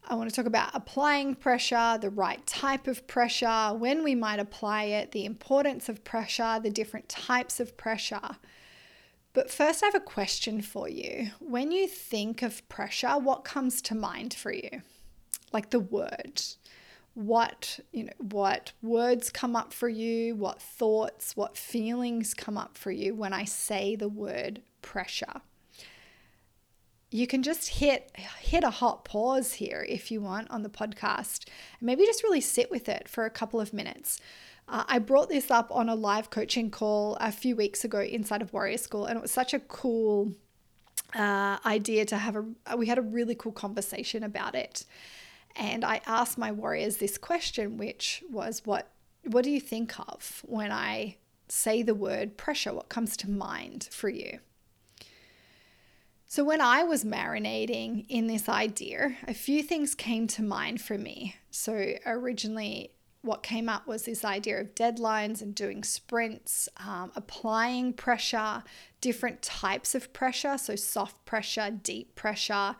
I 0.07 0.15
want 0.15 0.29
to 0.29 0.37
talk 0.37 0.45
about 0.45 0.73
applying 0.75 1.37
pressure, 1.37 1.97
the 1.99 2.11
right 2.11 2.47
type 2.47 2.87
of 2.87 3.07
pressure, 3.07 3.73
when 3.73 4.05
we 4.05 4.15
might 4.15 4.41
apply 4.41 4.85
it, 4.85 5.13
the 5.13 5.25
importance 5.25 5.89
of 5.89 6.05
pressure, 6.05 6.61
the 6.63 6.69
different 6.69 7.09
types 7.09 7.61
of 7.61 7.79
pressure. 7.79 8.37
But 9.33 9.51
first, 9.51 9.83
I 9.83 9.87
have 9.87 9.95
a 9.95 10.01
question 10.01 10.61
for 10.61 10.87
you. 10.87 11.31
When 11.41 11.73
you 11.73 11.89
think 11.89 12.43
of 12.43 12.69
pressure, 12.69 13.19
what 13.19 13.43
comes 13.43 13.81
to 13.81 13.95
mind 13.95 14.35
for 14.35 14.53
you? 14.53 14.83
Like 15.55 15.71
the 15.71 15.81
word. 15.81 16.43
What, 17.15 17.81
you 17.93 18.05
know, 18.05 18.13
what 18.19 18.73
words 18.83 19.31
come 19.31 19.55
up 19.57 19.73
for 19.73 19.89
you? 19.89 20.35
What 20.35 20.61
thoughts, 20.61 21.37
what 21.37 21.57
feelings 21.57 22.35
come 22.35 22.59
up 22.59 22.77
for 22.77 22.91
you 22.91 23.15
when 23.15 23.33
I 23.33 23.45
say 23.45 23.97
the 23.97 24.09
word 24.09 24.61
pressure? 24.83 25.41
you 27.11 27.29
can 27.29 27.45
just 27.45 27.69
hit 27.69 28.11
hit 28.41 28.65
a 28.65 28.71
hot 28.71 29.05
pause 29.05 29.53
here 29.53 29.87
if 29.89 30.11
you 30.11 30.21
want 30.21 30.51
on 30.51 30.65
the 30.65 30.69
podcast 30.69 31.47
and 31.79 31.87
maybe 31.87 32.05
just 32.05 32.25
really 32.25 32.41
sit 32.41 32.69
with 32.73 32.89
it 32.89 33.09
for 33.09 33.25
a 33.25 33.31
couple 33.31 33.61
of 33.61 33.73
minutes 33.73 34.21
Uh, 34.67 34.85
I 34.89 34.99
brought 34.99 35.29
this 35.29 35.51
up 35.51 35.69
on 35.71 35.89
a 35.89 35.95
live 35.95 36.31
coaching 36.31 36.71
call 36.71 37.17
a 37.21 37.31
few 37.31 37.55
weeks 37.55 37.85
ago 37.85 38.01
inside 38.01 38.43
of 38.43 38.53
Warrior 38.53 38.79
School, 38.79 39.05
and 39.07 39.17
it 39.19 39.23
was 39.23 39.31
such 39.31 39.53
a 39.53 39.61
cool 39.61 40.33
uh, 41.15 41.59
idea 41.67 42.05
to 42.07 42.17
have 42.17 42.37
a. 42.37 42.77
We 42.77 42.87
had 42.87 42.99
a 42.99 43.03
really 43.03 43.35
cool 43.35 43.53
conversation 43.53 44.23
about 44.23 44.55
it, 44.55 44.87
and 45.57 45.85
I 45.85 46.01
asked 46.07 46.39
my 46.39 46.53
warriors 46.53 46.97
this 46.97 47.19
question, 47.19 47.77
which 47.77 48.23
was, 48.31 48.63
"What 48.65 48.91
what 49.25 49.45
do 49.45 49.51
you 49.51 49.61
think 49.61 49.99
of 49.99 50.43
when 50.47 50.71
I 50.71 51.17
say 51.49 51.83
the 51.83 51.95
word 51.95 52.37
pressure? 52.37 52.75
What 52.75 52.89
comes 52.89 53.17
to 53.19 53.31
mind 53.31 53.89
for 53.91 54.09
you?" 54.09 54.41
So, 56.27 56.43
when 56.43 56.61
I 56.61 56.83
was 56.83 57.05
marinating 57.05 58.07
in 58.09 58.27
this 58.27 58.49
idea, 58.49 59.17
a 59.29 59.35
few 59.35 59.63
things 59.63 59.95
came 59.95 60.27
to 60.29 60.43
mind 60.43 60.81
for 60.81 60.99
me. 60.99 61.37
So, 61.51 61.95
originally, 62.05 62.91
what 63.23 63.43
came 63.43 63.69
up 63.69 63.87
was 63.87 64.05
this 64.05 64.25
idea 64.25 64.61
of 64.61 64.75
deadlines 64.75 65.41
and 65.41 65.55
doing 65.55 65.83
sprints, 65.85 66.69
um, 66.77 67.13
applying 67.15 67.93
pressure, 67.93 68.65
different 69.01 69.43
types 69.43 69.95
of 69.95 70.13
pressure, 70.13 70.59
so 70.59 70.77
soft 70.77 71.25
pressure, 71.25 71.71
deep 71.71 72.15
pressure, 72.17 72.77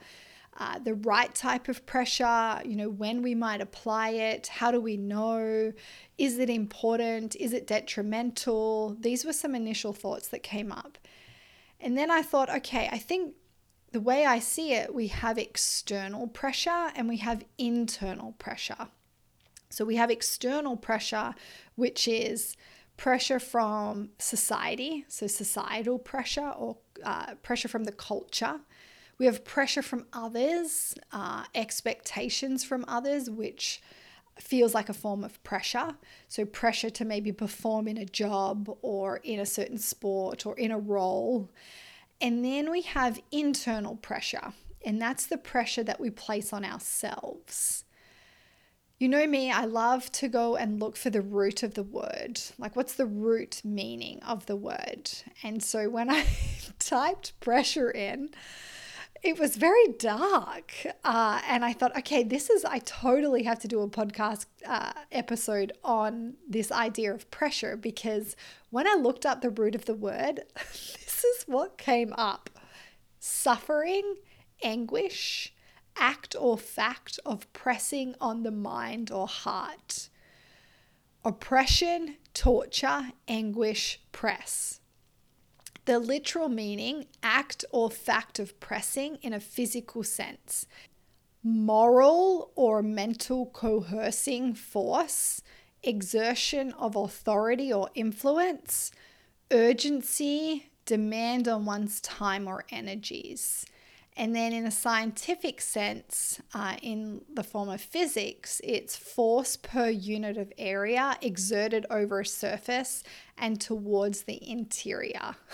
uh, 0.57 0.79
the 0.79 0.93
right 0.93 1.33
type 1.35 1.67
of 1.67 1.85
pressure, 1.85 2.61
you 2.63 2.75
know, 2.75 2.89
when 2.89 3.21
we 3.21 3.35
might 3.35 3.59
apply 3.59 4.09
it, 4.09 4.47
how 4.47 4.71
do 4.71 4.79
we 4.79 4.95
know? 4.95 5.73
Is 6.17 6.39
it 6.39 6.49
important? 6.49 7.35
Is 7.35 7.51
it 7.51 7.67
detrimental? 7.67 8.95
These 8.99 9.25
were 9.25 9.33
some 9.33 9.53
initial 9.53 9.91
thoughts 9.91 10.29
that 10.29 10.43
came 10.43 10.71
up. 10.71 10.97
And 11.81 11.97
then 11.97 12.09
I 12.09 12.21
thought, 12.21 12.49
okay, 12.49 12.87
I 12.89 12.97
think 12.97 13.33
the 13.91 13.99
way 13.99 14.25
I 14.25 14.39
see 14.39 14.73
it, 14.73 14.93
we 14.93 15.07
have 15.07 15.37
external 15.37 16.27
pressure 16.27 16.91
and 16.95 17.09
we 17.09 17.17
have 17.17 17.43
internal 17.57 18.31
pressure. 18.33 18.87
So 19.69 19.83
we 19.83 19.97
have 19.97 20.09
external 20.09 20.77
pressure, 20.77 21.35
which 21.75 22.07
is 22.07 22.55
pressure 22.95 23.39
from 23.39 24.11
society, 24.19 25.03
so 25.09 25.27
societal 25.27 25.99
pressure 25.99 26.49
or 26.49 26.77
uh, 27.03 27.35
pressure 27.35 27.67
from 27.67 27.83
the 27.83 27.91
culture. 27.91 28.61
We 29.17 29.25
have 29.25 29.45
pressure 29.45 29.81
from 29.81 30.05
others, 30.11 30.93
uh, 31.11 31.45
expectations 31.53 32.63
from 32.63 32.85
others, 32.87 33.29
which 33.29 33.81
feels 34.39 34.73
like 34.73 34.89
a 34.89 34.93
form 34.93 35.23
of 35.23 35.41
pressure. 35.43 35.95
So, 36.27 36.45
pressure 36.45 36.89
to 36.89 37.05
maybe 37.05 37.31
perform 37.31 37.87
in 37.87 37.97
a 37.97 38.05
job 38.05 38.69
or 38.81 39.17
in 39.17 39.39
a 39.39 39.45
certain 39.45 39.77
sport 39.77 40.45
or 40.45 40.57
in 40.57 40.71
a 40.71 40.79
role. 40.79 41.49
And 42.19 42.43
then 42.43 42.71
we 42.71 42.81
have 42.81 43.21
internal 43.31 43.95
pressure, 43.95 44.53
and 44.85 45.01
that's 45.01 45.25
the 45.25 45.37
pressure 45.37 45.83
that 45.83 45.99
we 45.99 46.09
place 46.09 46.53
on 46.53 46.63
ourselves. 46.63 47.85
You 48.97 49.09
know 49.09 49.27
me, 49.27 49.51
I 49.51 49.65
love 49.65 50.09
to 50.13 50.29
go 50.29 50.55
and 50.55 50.79
look 50.79 50.95
for 50.95 51.09
the 51.09 51.21
root 51.21 51.63
of 51.63 51.73
the 51.73 51.83
word. 51.83 52.39
Like, 52.57 52.77
what's 52.77 52.95
the 52.95 53.05
root 53.05 53.61
meaning 53.65 54.23
of 54.23 54.45
the 54.45 54.55
word? 54.55 55.11
And 55.43 55.61
so 55.61 55.89
when 55.89 56.09
I 56.09 56.25
typed 56.79 57.37
pressure 57.41 57.91
in, 57.91 58.29
it 59.23 59.39
was 59.39 59.55
very 59.55 59.87
dark. 59.97 60.73
Uh, 61.03 61.41
and 61.47 61.65
I 61.65 61.73
thought, 61.73 61.97
okay, 61.97 62.23
this 62.23 62.49
is, 62.49 62.63
I 62.63 62.79
totally 62.79 63.43
have 63.43 63.59
to 63.59 63.67
do 63.67 63.81
a 63.81 63.87
podcast 63.87 64.45
uh, 64.67 64.93
episode 65.11 65.73
on 65.83 66.35
this 66.47 66.71
idea 66.71 67.13
of 67.13 67.29
pressure 67.31 67.75
because 67.75 68.35
when 68.69 68.87
I 68.87 68.95
looked 68.95 69.25
up 69.25 69.41
the 69.41 69.49
root 69.49 69.75
of 69.75 69.85
the 69.85 69.95
word, 69.95 70.41
this 70.55 71.23
is 71.23 71.43
what 71.47 71.77
came 71.77 72.13
up 72.17 72.49
suffering, 73.19 74.15
anguish, 74.61 75.53
act 75.97 76.35
or 76.39 76.57
fact 76.57 77.19
of 77.25 77.51
pressing 77.53 78.15
on 78.21 78.43
the 78.43 78.51
mind 78.51 79.11
or 79.11 79.27
heart. 79.27 80.09
Oppression, 81.23 82.17
torture, 82.33 83.11
anguish, 83.27 83.99
press. 84.11 84.81
The 85.85 85.99
literal 85.99 86.49
meaning, 86.49 87.05
act 87.21 87.63
or 87.71 87.91
fact 87.91 88.39
of 88.39 88.59
pressing 88.59 89.17
in 89.21 89.33
a 89.33 89.39
physical 89.39 90.03
sense. 90.03 90.65
Moral 91.43 92.51
or 92.55 92.81
mental 92.81 93.45
coercing 93.45 94.55
force, 94.55 95.43
exertion 95.83 96.73
of 96.73 96.95
authority 96.95 97.71
or 97.71 97.91
influence, 97.93 98.91
urgency, 99.51 100.71
demand 100.85 101.47
on 101.47 101.65
one's 101.65 102.01
time 102.01 102.47
or 102.47 102.65
energies. 102.71 103.65
And 104.17 104.33
then, 104.33 104.53
in 104.53 104.65
a 104.65 104.71
scientific 104.71 105.59
sense, 105.59 106.39
uh, 106.53 106.77
in 106.81 107.21
the 107.33 107.43
form 107.43 107.67
of 107.67 107.81
physics, 107.81 108.61
it's 108.63 108.95
force 108.95 109.57
per 109.57 109.89
unit 109.89 110.37
of 110.37 110.53
area 110.57 111.17
exerted 111.21 111.85
over 111.89 112.21
a 112.21 112.25
surface 112.25 113.03
and 113.37 113.59
towards 113.59 114.23
the 114.23 114.39
interior. 114.49 115.35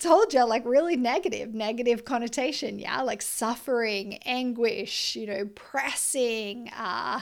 told 0.00 0.32
you 0.32 0.44
like 0.44 0.64
really 0.64 0.96
negative 0.96 1.52
negative 1.52 2.04
connotation 2.04 2.78
yeah 2.78 3.02
like 3.02 3.20
suffering 3.20 4.14
anguish 4.24 5.14
you 5.16 5.26
know 5.26 5.44
pressing 5.54 6.70
uh 6.74 7.20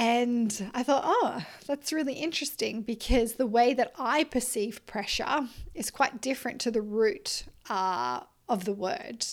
and 0.00 0.70
I 0.72 0.82
thought, 0.82 1.02
oh, 1.04 1.44
that's 1.66 1.92
really 1.92 2.14
interesting 2.14 2.80
because 2.80 3.34
the 3.34 3.46
way 3.46 3.74
that 3.74 3.92
I 3.98 4.24
perceive 4.24 4.86
pressure 4.86 5.46
is 5.74 5.90
quite 5.90 6.22
different 6.22 6.58
to 6.62 6.70
the 6.70 6.80
root 6.80 7.44
uh, 7.68 8.20
of 8.48 8.64
the 8.64 8.72
word. 8.72 9.26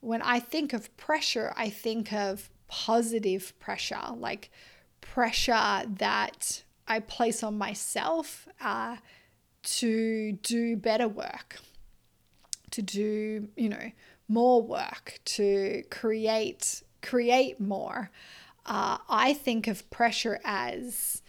When 0.00 0.20
I 0.20 0.40
think 0.40 0.74
of 0.74 0.94
pressure, 0.98 1.54
I 1.56 1.70
think 1.70 2.12
of 2.12 2.50
positive 2.68 3.58
pressure, 3.60 3.98
like 4.14 4.50
pressure 5.00 5.84
that 5.88 6.64
I 6.86 7.00
place 7.00 7.42
on 7.42 7.56
myself 7.56 8.46
uh, 8.60 8.96
to 9.62 10.32
do 10.32 10.76
better 10.76 11.08
work, 11.08 11.60
to 12.72 12.82
do, 12.82 13.48
you 13.56 13.70
know, 13.70 13.90
more 14.28 14.60
work, 14.60 15.20
to 15.24 15.82
create 15.90 16.82
create 17.00 17.60
more 17.60 18.10
uh, 18.66 18.98
I 19.08 19.34
think 19.34 19.66
of 19.66 19.88
pressure 19.90 20.40
as 20.44 21.22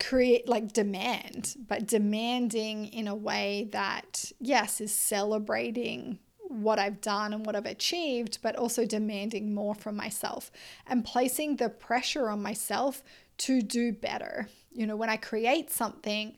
create 0.00 0.48
like 0.48 0.72
demand, 0.72 1.54
but 1.68 1.86
demanding 1.86 2.86
in 2.86 3.08
a 3.08 3.14
way 3.14 3.68
that, 3.72 4.32
yes, 4.40 4.80
is 4.80 4.94
celebrating 4.94 6.18
what 6.48 6.78
I've 6.78 7.00
done 7.00 7.32
and 7.32 7.44
what 7.44 7.56
I've 7.56 7.66
achieved, 7.66 8.38
but 8.42 8.56
also 8.56 8.84
demanding 8.84 9.54
more 9.54 9.74
from 9.74 9.96
myself 9.96 10.50
and 10.86 11.04
placing 11.04 11.56
the 11.56 11.68
pressure 11.68 12.28
on 12.28 12.42
myself 12.42 13.02
to 13.38 13.60
do 13.60 13.92
better. 13.92 14.48
You 14.72 14.86
know, 14.86 14.96
when 14.96 15.10
I 15.10 15.16
create 15.16 15.70
something, 15.70 16.36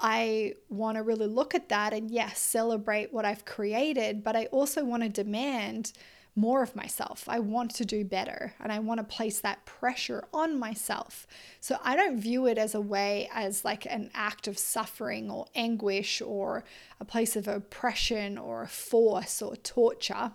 I 0.00 0.54
want 0.68 0.96
to 0.96 1.02
really 1.02 1.26
look 1.26 1.54
at 1.54 1.68
that 1.68 1.92
and, 1.92 2.10
yes, 2.10 2.40
celebrate 2.40 3.12
what 3.12 3.24
I've 3.24 3.44
created, 3.44 4.24
but 4.24 4.34
I 4.34 4.46
also 4.46 4.84
want 4.84 5.04
to 5.04 5.08
demand 5.08 5.92
more 6.34 6.62
of 6.62 6.74
myself. 6.74 7.24
I 7.28 7.38
want 7.40 7.74
to 7.74 7.84
do 7.84 8.04
better 8.04 8.54
and 8.58 8.72
I 8.72 8.78
want 8.78 8.98
to 8.98 9.04
place 9.04 9.40
that 9.40 9.66
pressure 9.66 10.24
on 10.32 10.58
myself. 10.58 11.26
So 11.60 11.76
I 11.82 11.94
don't 11.94 12.18
view 12.18 12.46
it 12.46 12.56
as 12.56 12.74
a 12.74 12.80
way 12.80 13.28
as 13.34 13.64
like 13.64 13.86
an 13.86 14.10
act 14.14 14.48
of 14.48 14.58
suffering 14.58 15.30
or 15.30 15.46
anguish 15.54 16.22
or 16.22 16.64
a 17.00 17.04
place 17.04 17.36
of 17.36 17.48
oppression 17.48 18.38
or 18.38 18.66
force 18.66 19.42
or 19.42 19.56
torture. 19.56 20.32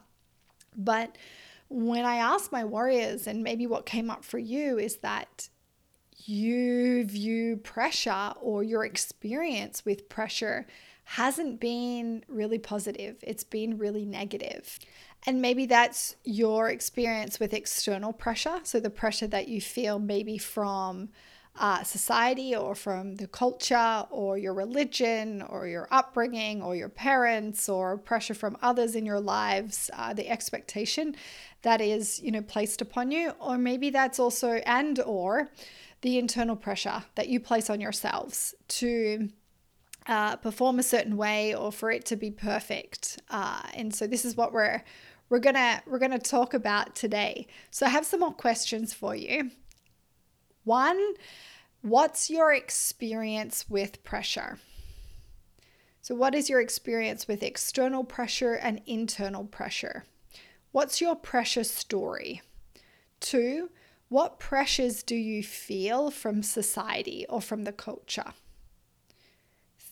But 0.75 1.17
when 1.69 2.05
I 2.05 2.17
ask 2.17 2.51
my 2.51 2.63
warriors, 2.63 3.27
and 3.27 3.43
maybe 3.43 3.67
what 3.67 3.85
came 3.85 4.09
up 4.09 4.23
for 4.23 4.37
you 4.37 4.77
is 4.77 4.97
that 4.97 5.49
you 6.25 7.03
view 7.05 7.57
pressure 7.57 8.33
or 8.39 8.63
your 8.63 8.85
experience 8.85 9.83
with 9.83 10.09
pressure 10.09 10.67
hasn't 11.03 11.59
been 11.59 12.23
really 12.27 12.59
positive, 12.59 13.15
it's 13.21 13.43
been 13.43 13.77
really 13.77 14.05
negative. 14.05 14.77
And 15.25 15.41
maybe 15.41 15.65
that's 15.65 16.15
your 16.23 16.69
experience 16.69 17.39
with 17.39 17.53
external 17.53 18.13
pressure. 18.13 18.59
So, 18.63 18.79
the 18.79 18.89
pressure 18.89 19.27
that 19.27 19.47
you 19.47 19.59
feel 19.59 19.99
maybe 19.99 20.37
from 20.37 21.09
uh, 21.59 21.83
society 21.83 22.55
or 22.55 22.75
from 22.75 23.15
the 23.15 23.27
culture 23.27 24.05
or 24.11 24.37
your 24.37 24.53
religion 24.53 25.41
or 25.41 25.67
your 25.67 25.87
upbringing 25.91 26.61
or 26.61 26.75
your 26.75 26.89
parents 26.89 27.67
or 27.67 27.97
pressure 27.97 28.33
from 28.33 28.57
others 28.61 28.95
in 28.95 29.05
your 29.05 29.19
lives, 29.19 29.89
uh, 29.93 30.13
the 30.13 30.29
expectation 30.29 31.15
that 31.63 31.81
is, 31.81 32.21
you 32.21 32.31
know, 32.31 32.41
placed 32.41 32.81
upon 32.81 33.11
you. 33.11 33.31
Or 33.39 33.57
maybe 33.57 33.89
that's 33.89 34.19
also, 34.19 34.61
and 34.65 34.99
or 34.99 35.49
the 36.01 36.19
internal 36.19 36.55
pressure 36.55 37.03
that 37.15 37.27
you 37.27 37.39
place 37.39 37.69
on 37.69 37.81
yourselves 37.81 38.53
to 38.67 39.29
uh, 40.07 40.37
perform 40.37 40.79
a 40.79 40.83
certain 40.83 41.17
way 41.17 41.53
or 41.53 41.71
for 41.71 41.91
it 41.91 42.05
to 42.05 42.15
be 42.15 42.31
perfect. 42.31 43.19
Uh, 43.29 43.61
and 43.73 43.93
so 43.93 44.07
this 44.07 44.25
is 44.25 44.37
what 44.37 44.53
we're 44.53 44.83
we're 45.29 45.39
gonna 45.39 45.81
we're 45.85 45.99
gonna 45.99 46.19
talk 46.19 46.53
about 46.53 46.95
today. 46.95 47.47
So 47.71 47.85
I 47.85 47.89
have 47.89 48.05
some 48.05 48.21
more 48.21 48.33
questions 48.33 48.93
for 48.93 49.15
you. 49.15 49.51
One, 50.63 51.13
what's 51.81 52.29
your 52.29 52.53
experience 52.53 53.69
with 53.69 54.03
pressure? 54.03 54.59
So, 56.01 56.15
what 56.15 56.33
is 56.33 56.49
your 56.49 56.61
experience 56.61 57.27
with 57.27 57.43
external 57.43 58.05
pressure 58.05 58.53
and 58.53 58.81
internal 58.85 59.43
pressure? 59.43 60.05
What's 60.71 61.01
your 61.01 61.15
pressure 61.15 61.65
story? 61.65 62.41
Two, 63.19 63.69
What 64.09 64.39
pressures 64.39 65.03
do 65.03 65.15
you 65.15 65.43
feel 65.43 66.11
from 66.11 66.41
society 66.41 67.25
or 67.27 67.41
from 67.41 67.65
the 67.65 67.73
culture? 67.73 68.33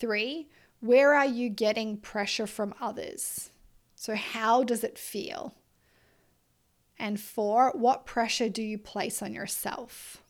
Three, 0.06 0.50
where 0.82 1.16
are 1.16 1.26
you 1.26 1.50
getting 1.50 1.98
pressure 1.98 2.46
from 2.46 2.76
others? 2.80 3.50
So, 3.96 4.14
how 4.14 4.64
does 4.64 4.84
it 4.84 5.00
feel? 5.00 5.56
And 7.00 7.20
four, 7.20 7.72
what 7.72 8.06
pressure 8.06 8.48
do 8.48 8.62
you 8.62 8.78
place 8.78 9.24
on 9.24 9.34
yourself? 9.34 10.22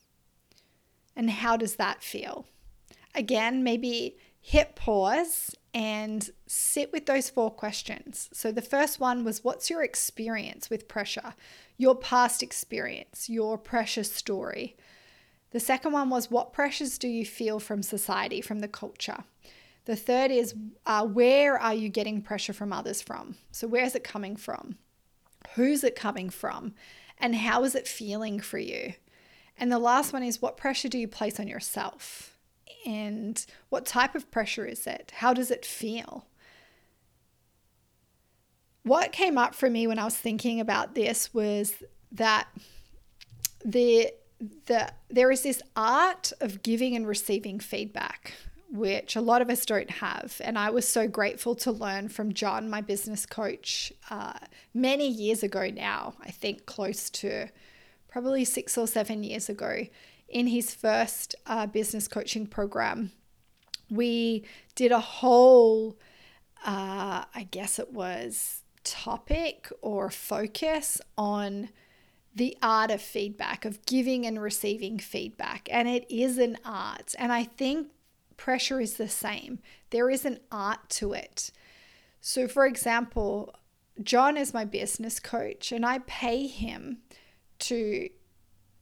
And 1.14 1.28
how 1.28 1.58
does 1.58 1.76
that 1.76 2.02
feel? 2.02 2.46
Again, 3.14 3.62
maybe 3.62 4.16
hit 4.40 4.76
pause 4.76 5.54
and 5.74 6.30
sit 6.46 6.90
with 6.90 7.04
those 7.04 7.28
four 7.28 7.50
questions. 7.50 8.30
So, 8.32 8.50
the 8.50 8.62
first 8.62 8.98
one 8.98 9.24
was 9.24 9.44
what's 9.44 9.68
your 9.68 9.82
experience 9.82 10.70
with 10.70 10.88
pressure? 10.88 11.34
Your 11.76 11.94
past 11.94 12.42
experience, 12.42 13.28
your 13.28 13.58
pressure 13.58 14.04
story. 14.04 14.74
The 15.50 15.60
second 15.60 15.92
one 15.92 16.08
was 16.08 16.30
what 16.30 16.54
pressures 16.54 16.96
do 16.96 17.08
you 17.08 17.26
feel 17.26 17.60
from 17.60 17.82
society, 17.82 18.40
from 18.40 18.60
the 18.60 18.68
culture? 18.68 19.24
The 19.86 19.96
third 19.96 20.32
is 20.32 20.54
uh, 20.84 21.06
where 21.06 21.58
are 21.58 21.74
you 21.74 21.88
getting 21.88 22.20
pressure 22.20 22.52
from 22.52 22.72
others 22.72 23.00
from? 23.00 23.36
So, 23.52 23.66
where 23.66 23.84
is 23.84 23.94
it 23.94 24.04
coming 24.04 24.36
from? 24.36 24.76
Who's 25.54 25.84
it 25.84 25.94
coming 25.94 26.28
from? 26.28 26.74
And 27.18 27.34
how 27.34 27.64
is 27.64 27.74
it 27.74 27.88
feeling 27.88 28.40
for 28.40 28.58
you? 28.58 28.94
And 29.58 29.72
the 29.72 29.78
last 29.78 30.12
one 30.12 30.22
is 30.22 30.42
what 30.42 30.56
pressure 30.56 30.88
do 30.88 30.98
you 30.98 31.08
place 31.08 31.40
on 31.40 31.48
yourself? 31.48 32.36
And 32.84 33.44
what 33.68 33.86
type 33.86 34.14
of 34.14 34.30
pressure 34.30 34.66
is 34.66 34.86
it? 34.86 35.12
How 35.16 35.32
does 35.32 35.50
it 35.50 35.64
feel? 35.64 36.26
What 38.82 39.12
came 39.12 39.38
up 39.38 39.54
for 39.54 39.70
me 39.70 39.86
when 39.86 39.98
I 39.98 40.04
was 40.04 40.16
thinking 40.16 40.60
about 40.60 40.94
this 40.94 41.32
was 41.32 41.74
that 42.12 42.48
the, 43.64 44.12
the, 44.66 44.92
there 45.08 45.30
is 45.30 45.42
this 45.42 45.62
art 45.74 46.32
of 46.40 46.62
giving 46.62 46.94
and 46.94 47.06
receiving 47.06 47.58
feedback 47.60 48.34
which 48.70 49.16
a 49.16 49.20
lot 49.20 49.42
of 49.42 49.50
us 49.50 49.64
don't 49.64 49.90
have. 49.90 50.40
And 50.44 50.58
I 50.58 50.70
was 50.70 50.88
so 50.88 51.06
grateful 51.06 51.54
to 51.56 51.72
learn 51.72 52.08
from 52.08 52.32
John, 52.32 52.68
my 52.68 52.80
business 52.80 53.26
coach, 53.26 53.92
uh, 54.10 54.38
many 54.74 55.08
years 55.08 55.42
ago 55.42 55.70
now, 55.70 56.14
I 56.22 56.30
think 56.30 56.66
close 56.66 57.08
to 57.10 57.48
probably 58.08 58.44
six 58.44 58.76
or 58.76 58.86
seven 58.86 59.22
years 59.22 59.48
ago, 59.48 59.86
in 60.28 60.48
his 60.48 60.74
first 60.74 61.34
uh, 61.46 61.66
business 61.66 62.08
coaching 62.08 62.46
program. 62.46 63.12
We 63.88 64.44
did 64.74 64.90
a 64.90 65.00
whole, 65.00 65.96
uh, 66.64 67.24
I 67.32 67.48
guess 67.50 67.78
it 67.78 67.92
was 67.92 68.62
topic 68.82 69.70
or 69.82 70.10
focus 70.10 71.00
on 71.16 71.68
the 72.34 72.56
art 72.62 72.90
of 72.90 73.00
feedback, 73.00 73.64
of 73.64 73.84
giving 73.86 74.26
and 74.26 74.42
receiving 74.42 74.98
feedback. 74.98 75.68
And 75.70 75.88
it 75.88 76.04
is 76.10 76.38
an 76.38 76.58
art. 76.64 77.14
And 77.18 77.32
I 77.32 77.44
think 77.44 77.88
pressure 78.36 78.80
is 78.80 78.94
the 78.94 79.08
same. 79.08 79.60
There 79.90 80.10
is 80.10 80.24
an 80.24 80.40
art 80.50 80.88
to 80.90 81.12
it. 81.12 81.50
So, 82.20 82.48
for 82.48 82.66
example, 82.66 83.54
John 84.02 84.36
is 84.36 84.52
my 84.52 84.64
business 84.64 85.20
coach, 85.20 85.72
and 85.72 85.86
I 85.86 86.00
pay 86.00 86.46
him 86.46 86.98
to 87.60 88.08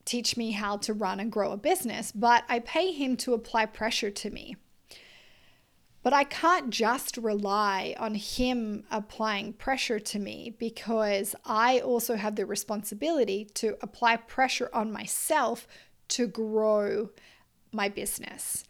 teach 0.05 0.37
me 0.37 0.53
how 0.53 0.77
to 0.79 0.93
run 0.93 1.21
and 1.21 1.31
grow 1.33 1.53
a 1.53 1.57
business, 1.57 2.13
but 2.13 2.45
I 2.49 2.59
pay 2.59 2.93
him 2.93 3.17
to 3.19 3.35
apply 3.35 3.67
pressure 3.67 4.11
to 4.11 4.31
me. 4.31 4.57
But 6.03 6.13
I 6.13 6.25
can't 6.25 6.69
just 6.69 7.17
rely 7.17 7.95
on 7.99 8.15
him 8.15 8.85
applying 8.91 9.55
pressure 9.55 9.99
to 9.99 10.19
me 10.19 10.55
because 10.59 11.35
I 11.47 11.79
also 11.79 12.17
have 12.17 12.37
the 12.37 12.45
responsibility 12.45 13.47
to 13.55 13.79
apply 13.81 14.17
pressure 14.17 14.69
on 14.75 14.93
myself 14.93 15.67
to 16.09 16.27
grow 16.27 17.09
my 17.73 17.89
business. 17.89 18.65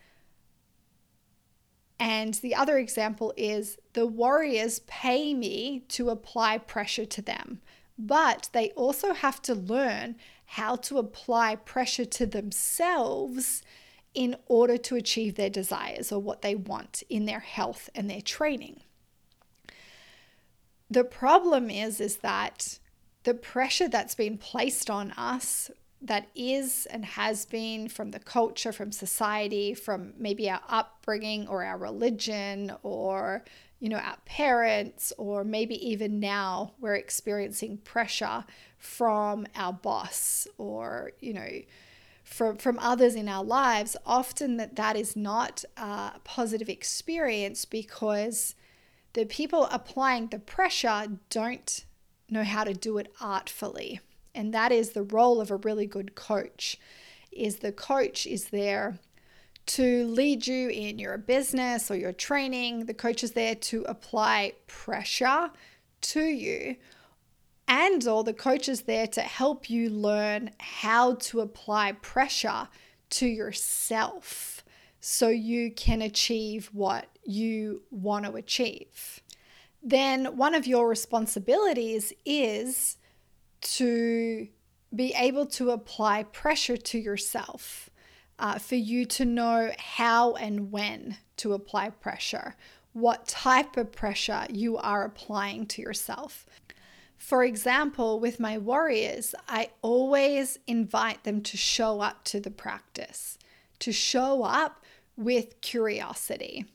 And 1.99 2.35
the 2.35 2.55
other 2.55 2.79
example 2.79 3.33
is 3.37 3.79
the 3.93 4.07
warriors 4.07 4.81
pay 4.81 5.33
me 5.33 5.85
to 5.89 6.11
apply 6.11 6.59
pressure 6.59 7.07
to 7.07 7.23
them, 7.23 7.61
but 7.99 8.49
they 8.53 8.71
also 8.71 9.15
have 9.15 9.41
to 9.43 9.55
learn 9.55 10.17
how 10.47 10.77
to 10.77 10.99
apply 10.99 11.57
pressure 11.57 12.05
to 12.05 12.27
themselves 12.27 13.63
in 14.13 14.37
order 14.47 14.77
to 14.77 14.97
achieve 14.97 15.35
their 15.35 15.51
desires 15.51 16.13
or 16.13 16.21
what 16.21 16.43
they 16.43 16.55
want 16.55 17.03
in 17.09 17.27
their 17.27 17.41
health 17.41 17.91
and 17.95 18.09
their 18.09 18.21
training. 18.21 18.81
The 20.91 21.05
problem 21.05 21.71
is 21.71 22.01
is 22.01 22.19
that 22.19 22.79
the 23.25 23.35
pressure 23.35 23.89
that's 23.89 24.15
been 24.15 24.39
placed 24.39 24.91
on 24.91 25.11
us 25.13 25.71
that 26.05 26.29
is 26.35 26.87
and 26.91 27.05
has 27.05 27.47
been 27.47 27.89
from 27.89 28.11
the 28.11 28.19
culture, 28.19 28.73
from 28.73 28.93
society, 28.93 29.73
from 29.73 30.13
maybe 30.19 30.51
our 30.51 30.61
upbringing 30.69 31.49
or 31.49 31.65
our 31.65 31.79
religion 31.79 32.73
or, 32.83 33.43
you 33.81 33.89
know, 33.89 33.97
our 33.97 34.19
parents, 34.27 35.15
or 35.17 35.45
maybe 35.45 35.75
even 35.87 36.21
now 36.21 36.75
we're 36.79 36.95
experiencing 36.95 37.79
pressure 37.79 38.45
from 38.77 39.47
our 39.57 39.73
boss 39.73 40.47
or, 40.59 41.13
you 41.21 41.33
know, 41.33 41.49
from, 42.23 42.59
from 42.59 42.79
others 42.81 43.15
in 43.15 43.27
our 43.27 43.45
lives, 43.45 43.97
often 44.05 44.59
that 44.59 44.77
that 44.77 44.97
is 44.97 45.17
not 45.17 45.65
a 45.79 46.13
positive 46.23 46.69
experience 46.69 47.65
because 47.65 48.55
the 49.15 49.25
people 49.25 49.69
applying 49.71 50.27
the 50.27 50.39
pressure 50.39 51.07
don't 51.31 51.87
know 52.29 52.45
how 52.45 52.65
to 52.65 52.75
do 52.75 52.99
it 52.99 53.11
artfully 53.21 54.01
and 54.35 54.53
that 54.53 54.73
is 54.73 54.91
the 54.91 55.03
role 55.03 55.41
of 55.41 55.51
a 55.51 55.57
really 55.57 55.87
good 55.87 56.15
coach 56.15 56.79
is 57.31 57.57
the 57.57 57.73
coach 57.73 58.27
is 58.27 58.47
there 58.47 58.99
to 59.67 60.07
lead 60.07 60.47
you 60.47 60.69
in 60.69 60.99
your 60.99 61.17
business 61.19 61.91
or 61.91 61.97
your 61.97 62.13
training. 62.13 62.87
The 62.87 62.95
coach 62.95 63.25
is 63.25 63.33
there 63.33 63.55
to 63.55 63.83
apply 63.89 64.53
pressure 64.67 65.51
to 66.03 66.21
you. 66.23 66.77
And 67.67 68.07
or 68.07 68.23
the 68.23 68.35
coach 68.35 68.69
is 68.69 68.83
there 68.83 69.07
to 69.09 69.23
help 69.23 69.71
you 69.71 69.89
learn 69.89 70.51
how 70.59 71.15
to 71.15 71.41
apply 71.41 71.93
pressure 71.93 72.69
to 73.11 73.27
yourself 73.27 74.63
so 75.01 75.29
you 75.29 75.71
can 75.71 76.03
achieve 76.03 76.69
what 76.73 77.07
you 77.25 77.83
want 77.91 78.27
to 78.27 78.37
achieve. 78.37 79.23
Then 79.83 80.37
one 80.37 80.55
of 80.55 80.67
your 80.67 80.89
responsibilities 80.89 82.13
is 82.25 82.97
to 83.65 84.49
be 84.95 85.13
able 85.17 85.47
to 85.47 85.71
apply 85.71 86.23
pressure 86.23 86.77
to 86.77 86.99
yourself, 86.99 87.91
uh, 88.39 88.59
for 88.59 88.77
you 88.77 89.05
to 89.07 89.25
know 89.25 89.73
how 89.79 90.35
and 90.35 90.71
when 90.71 91.17
to 91.37 91.53
apply 91.53 91.91
pressure, 91.91 92.55
what 92.93 93.27
type 93.27 93.77
of 93.77 93.91
pressure 93.91 94.47
you 94.49 94.77
are 94.77 95.05
applying 95.05 95.67
to 95.67 95.83
yourself. 95.83 96.47
For 97.19 97.43
example, 97.43 98.21
with 98.21 98.39
my 98.39 98.59
warriors, 98.59 99.35
I 99.49 99.71
always 99.83 100.59
invite 100.67 101.25
them 101.25 101.41
to 101.43 101.57
show 101.57 102.01
up 102.01 102.23
to 102.25 102.39
the 102.39 102.51
practice, 102.51 103.39
to 103.81 103.93
show 103.93 104.43
up 104.43 104.85
with 105.17 105.61
curiosity. 105.61 106.67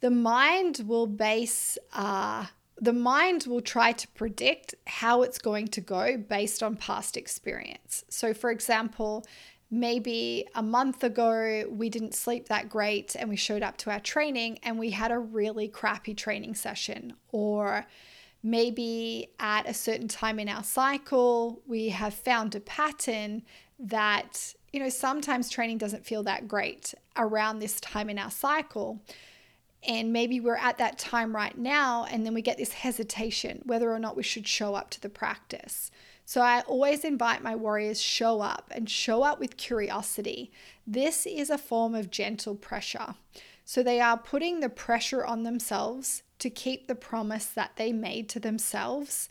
The 0.00 0.10
mind 0.10 0.84
will 0.86 1.06
base 1.06 1.76
uh, 1.92 2.46
the 2.80 2.92
mind 2.92 3.44
will 3.46 3.60
try 3.60 3.92
to 3.92 4.08
predict 4.08 4.74
how 4.86 5.22
it's 5.22 5.38
going 5.38 5.68
to 5.68 5.80
go 5.80 6.16
based 6.16 6.62
on 6.62 6.76
past 6.76 7.16
experience. 7.16 8.04
So, 8.08 8.32
for 8.32 8.50
example, 8.50 9.26
maybe 9.70 10.46
a 10.54 10.62
month 10.62 11.04
ago 11.04 11.64
we 11.70 11.90
didn't 11.90 12.14
sleep 12.14 12.48
that 12.48 12.68
great 12.68 13.14
and 13.16 13.28
we 13.28 13.36
showed 13.36 13.62
up 13.62 13.76
to 13.78 13.90
our 13.90 14.00
training 14.00 14.58
and 14.62 14.78
we 14.78 14.90
had 14.90 15.10
a 15.10 15.18
really 15.18 15.68
crappy 15.68 16.14
training 16.14 16.54
session. 16.54 17.14
Or 17.32 17.86
maybe 18.42 19.30
at 19.40 19.68
a 19.68 19.74
certain 19.74 20.08
time 20.08 20.38
in 20.38 20.48
our 20.48 20.64
cycle 20.64 21.60
we 21.66 21.88
have 21.88 22.14
found 22.14 22.54
a 22.54 22.60
pattern 22.60 23.42
that, 23.80 24.54
you 24.72 24.80
know, 24.80 24.88
sometimes 24.88 25.50
training 25.50 25.78
doesn't 25.78 26.06
feel 26.06 26.22
that 26.22 26.48
great 26.48 26.94
around 27.16 27.58
this 27.58 27.80
time 27.80 28.08
in 28.08 28.18
our 28.18 28.30
cycle 28.30 29.02
and 29.88 30.12
maybe 30.12 30.38
we're 30.38 30.56
at 30.56 30.76
that 30.78 30.98
time 30.98 31.34
right 31.34 31.56
now 31.56 32.04
and 32.10 32.24
then 32.24 32.34
we 32.34 32.42
get 32.42 32.58
this 32.58 32.74
hesitation 32.74 33.62
whether 33.64 33.90
or 33.90 33.98
not 33.98 34.16
we 34.16 34.22
should 34.22 34.46
show 34.46 34.74
up 34.74 34.90
to 34.90 35.00
the 35.00 35.08
practice. 35.08 35.90
So 36.26 36.42
i 36.42 36.60
always 36.60 37.04
invite 37.04 37.42
my 37.42 37.56
warriors 37.56 37.98
show 38.00 38.42
up 38.42 38.70
and 38.70 38.88
show 38.88 39.22
up 39.22 39.40
with 39.40 39.56
curiosity. 39.56 40.52
This 40.86 41.26
is 41.26 41.48
a 41.48 41.56
form 41.56 41.94
of 41.94 42.10
gentle 42.10 42.54
pressure. 42.54 43.14
So 43.64 43.82
they 43.82 43.98
are 43.98 44.18
putting 44.18 44.60
the 44.60 44.68
pressure 44.68 45.24
on 45.24 45.42
themselves 45.42 46.22
to 46.38 46.50
keep 46.50 46.86
the 46.86 46.94
promise 46.94 47.46
that 47.46 47.72
they 47.76 47.92
made 47.92 48.28
to 48.30 48.40
themselves. 48.40 49.30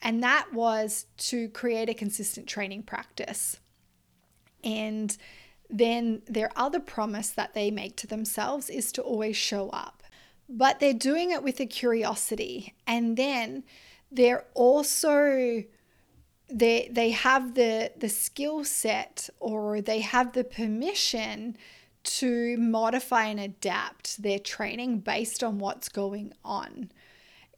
And 0.00 0.20
that 0.22 0.52
was 0.52 1.06
to 1.18 1.48
create 1.48 1.88
a 1.88 1.94
consistent 1.94 2.48
training 2.48 2.82
practice. 2.82 3.60
And 4.64 5.16
then 5.72 6.20
their 6.26 6.50
other 6.54 6.78
promise 6.78 7.30
that 7.30 7.54
they 7.54 7.70
make 7.70 7.96
to 7.96 8.06
themselves 8.06 8.68
is 8.68 8.92
to 8.92 9.02
always 9.02 9.36
show 9.36 9.70
up. 9.70 10.02
But 10.48 10.78
they're 10.78 10.92
doing 10.92 11.30
it 11.30 11.42
with 11.42 11.58
a 11.60 11.66
curiosity. 11.66 12.74
And 12.86 13.16
then 13.16 13.64
they're 14.10 14.44
also 14.54 15.64
they 16.50 16.90
they 16.92 17.10
have 17.10 17.54
the 17.54 17.92
the 17.96 18.10
skill 18.10 18.62
set 18.64 19.30
or 19.40 19.80
they 19.80 20.00
have 20.00 20.34
the 20.34 20.44
permission 20.44 21.56
to 22.04 22.56
modify 22.58 23.24
and 23.24 23.40
adapt 23.40 24.22
their 24.22 24.38
training 24.38 24.98
based 24.98 25.42
on 25.42 25.58
what's 25.58 25.88
going 25.88 26.34
on. 26.44 26.90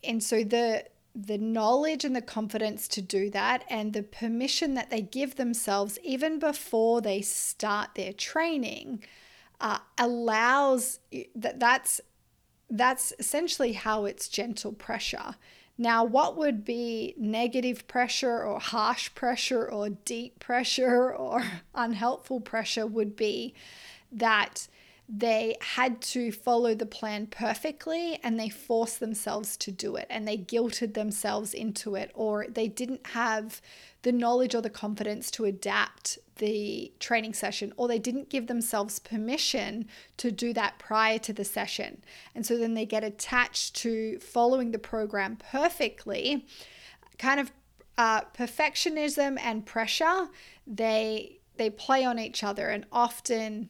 And 0.04 0.22
so 0.22 0.44
the 0.44 0.84
the 1.14 1.38
knowledge 1.38 2.04
and 2.04 2.14
the 2.14 2.22
confidence 2.22 2.88
to 2.88 3.00
do 3.00 3.30
that 3.30 3.64
and 3.70 3.92
the 3.92 4.02
permission 4.02 4.74
that 4.74 4.90
they 4.90 5.00
give 5.00 5.36
themselves 5.36 5.98
even 6.02 6.38
before 6.38 7.00
they 7.00 7.22
start 7.22 7.90
their 7.94 8.12
training 8.12 9.02
uh, 9.60 9.78
allows 9.96 10.98
that 11.34 11.60
that's 11.60 12.00
that's 12.68 13.12
essentially 13.18 13.74
how 13.74 14.04
it's 14.04 14.28
gentle 14.28 14.72
pressure. 14.72 15.36
Now 15.78 16.02
what 16.02 16.36
would 16.36 16.64
be 16.64 17.14
negative 17.16 17.86
pressure 17.86 18.42
or 18.42 18.58
harsh 18.58 19.14
pressure 19.14 19.70
or 19.70 19.90
deep 19.90 20.40
pressure 20.40 21.12
or 21.12 21.44
unhelpful 21.74 22.40
pressure 22.40 22.86
would 22.86 23.14
be 23.14 23.54
that 24.10 24.66
they 25.08 25.56
had 25.60 26.00
to 26.00 26.32
follow 26.32 26.74
the 26.74 26.86
plan 26.86 27.26
perfectly 27.26 28.18
and 28.22 28.40
they 28.40 28.48
forced 28.48 29.00
themselves 29.00 29.56
to 29.58 29.70
do 29.70 29.96
it 29.96 30.06
and 30.08 30.26
they 30.26 30.36
guilted 30.36 30.94
themselves 30.94 31.52
into 31.52 31.94
it 31.94 32.10
or 32.14 32.46
they 32.48 32.68
didn't 32.68 33.08
have 33.08 33.60
the 34.02 34.12
knowledge 34.12 34.54
or 34.54 34.62
the 34.62 34.70
confidence 34.70 35.30
to 35.30 35.44
adapt 35.44 36.18
the 36.36 36.90
training 37.00 37.34
session 37.34 37.72
or 37.76 37.86
they 37.86 37.98
didn't 37.98 38.30
give 38.30 38.46
themselves 38.46 38.98
permission 38.98 39.86
to 40.16 40.30
do 40.30 40.52
that 40.54 40.78
prior 40.78 41.18
to 41.18 41.32
the 41.32 41.44
session. 41.44 42.02
And 42.34 42.46
so 42.46 42.56
then 42.56 42.74
they 42.74 42.86
get 42.86 43.04
attached 43.04 43.76
to 43.76 44.18
following 44.20 44.70
the 44.70 44.78
program 44.78 45.36
perfectly 45.36 46.46
kind 47.18 47.40
of 47.40 47.52
uh, 47.98 48.22
perfectionism 48.36 49.38
and 49.40 49.66
pressure. 49.66 50.28
They 50.66 51.40
they 51.56 51.70
play 51.70 52.04
on 52.04 52.18
each 52.18 52.42
other 52.42 52.68
and 52.68 52.84
often 52.90 53.68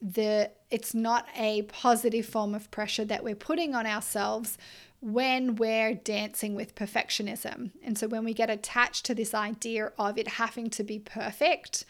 the 0.00 0.50
it's 0.70 0.94
not 0.94 1.26
a 1.36 1.62
positive 1.62 2.24
form 2.26 2.54
of 2.54 2.70
pressure 2.70 3.04
that 3.04 3.22
we're 3.24 3.34
putting 3.34 3.74
on 3.74 3.86
ourselves 3.86 4.56
when 5.00 5.56
we're 5.56 5.94
dancing 5.94 6.54
with 6.54 6.74
perfectionism. 6.74 7.70
And 7.82 7.96
so 7.98 8.06
when 8.06 8.24
we 8.24 8.34
get 8.34 8.50
attached 8.50 9.04
to 9.06 9.14
this 9.14 9.34
idea 9.34 9.92
of 9.98 10.18
it 10.18 10.28
having 10.28 10.70
to 10.70 10.84
be 10.84 10.98
perfect, 10.98 11.84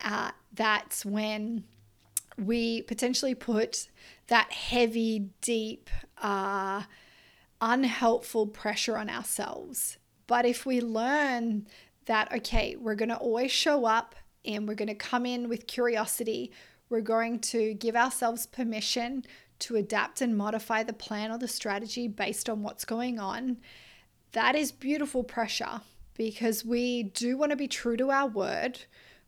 uh, 0.00 0.30
that's 0.52 1.04
when 1.04 1.64
we 2.38 2.82
potentially 2.82 3.34
put 3.34 3.88
that 4.28 4.52
heavy, 4.52 5.30
deep, 5.40 5.90
uh, 6.22 6.82
unhelpful 7.60 8.46
pressure 8.46 8.96
on 8.96 9.10
ourselves. 9.10 9.98
But 10.26 10.46
if 10.46 10.64
we 10.64 10.80
learn 10.80 11.66
that, 12.06 12.32
okay, 12.32 12.76
we're 12.76 12.94
going 12.94 13.08
to 13.08 13.16
always 13.16 13.50
show 13.50 13.84
up 13.84 14.14
and 14.44 14.66
we're 14.66 14.74
going 14.74 14.88
to 14.88 14.94
come 14.94 15.26
in 15.26 15.48
with 15.48 15.66
curiosity, 15.66 16.52
we're 16.92 17.00
going 17.00 17.38
to 17.38 17.72
give 17.72 17.96
ourselves 17.96 18.46
permission 18.46 19.24
to 19.58 19.76
adapt 19.76 20.20
and 20.20 20.36
modify 20.36 20.82
the 20.82 20.92
plan 20.92 21.32
or 21.32 21.38
the 21.38 21.48
strategy 21.48 22.06
based 22.06 22.50
on 22.50 22.62
what's 22.62 22.84
going 22.84 23.18
on. 23.18 23.56
That 24.32 24.54
is 24.54 24.70
beautiful 24.70 25.24
pressure 25.24 25.80
because 26.14 26.66
we 26.66 27.04
do 27.04 27.38
want 27.38 27.50
to 27.50 27.56
be 27.56 27.66
true 27.66 27.96
to 27.96 28.10
our 28.10 28.28
word. 28.28 28.80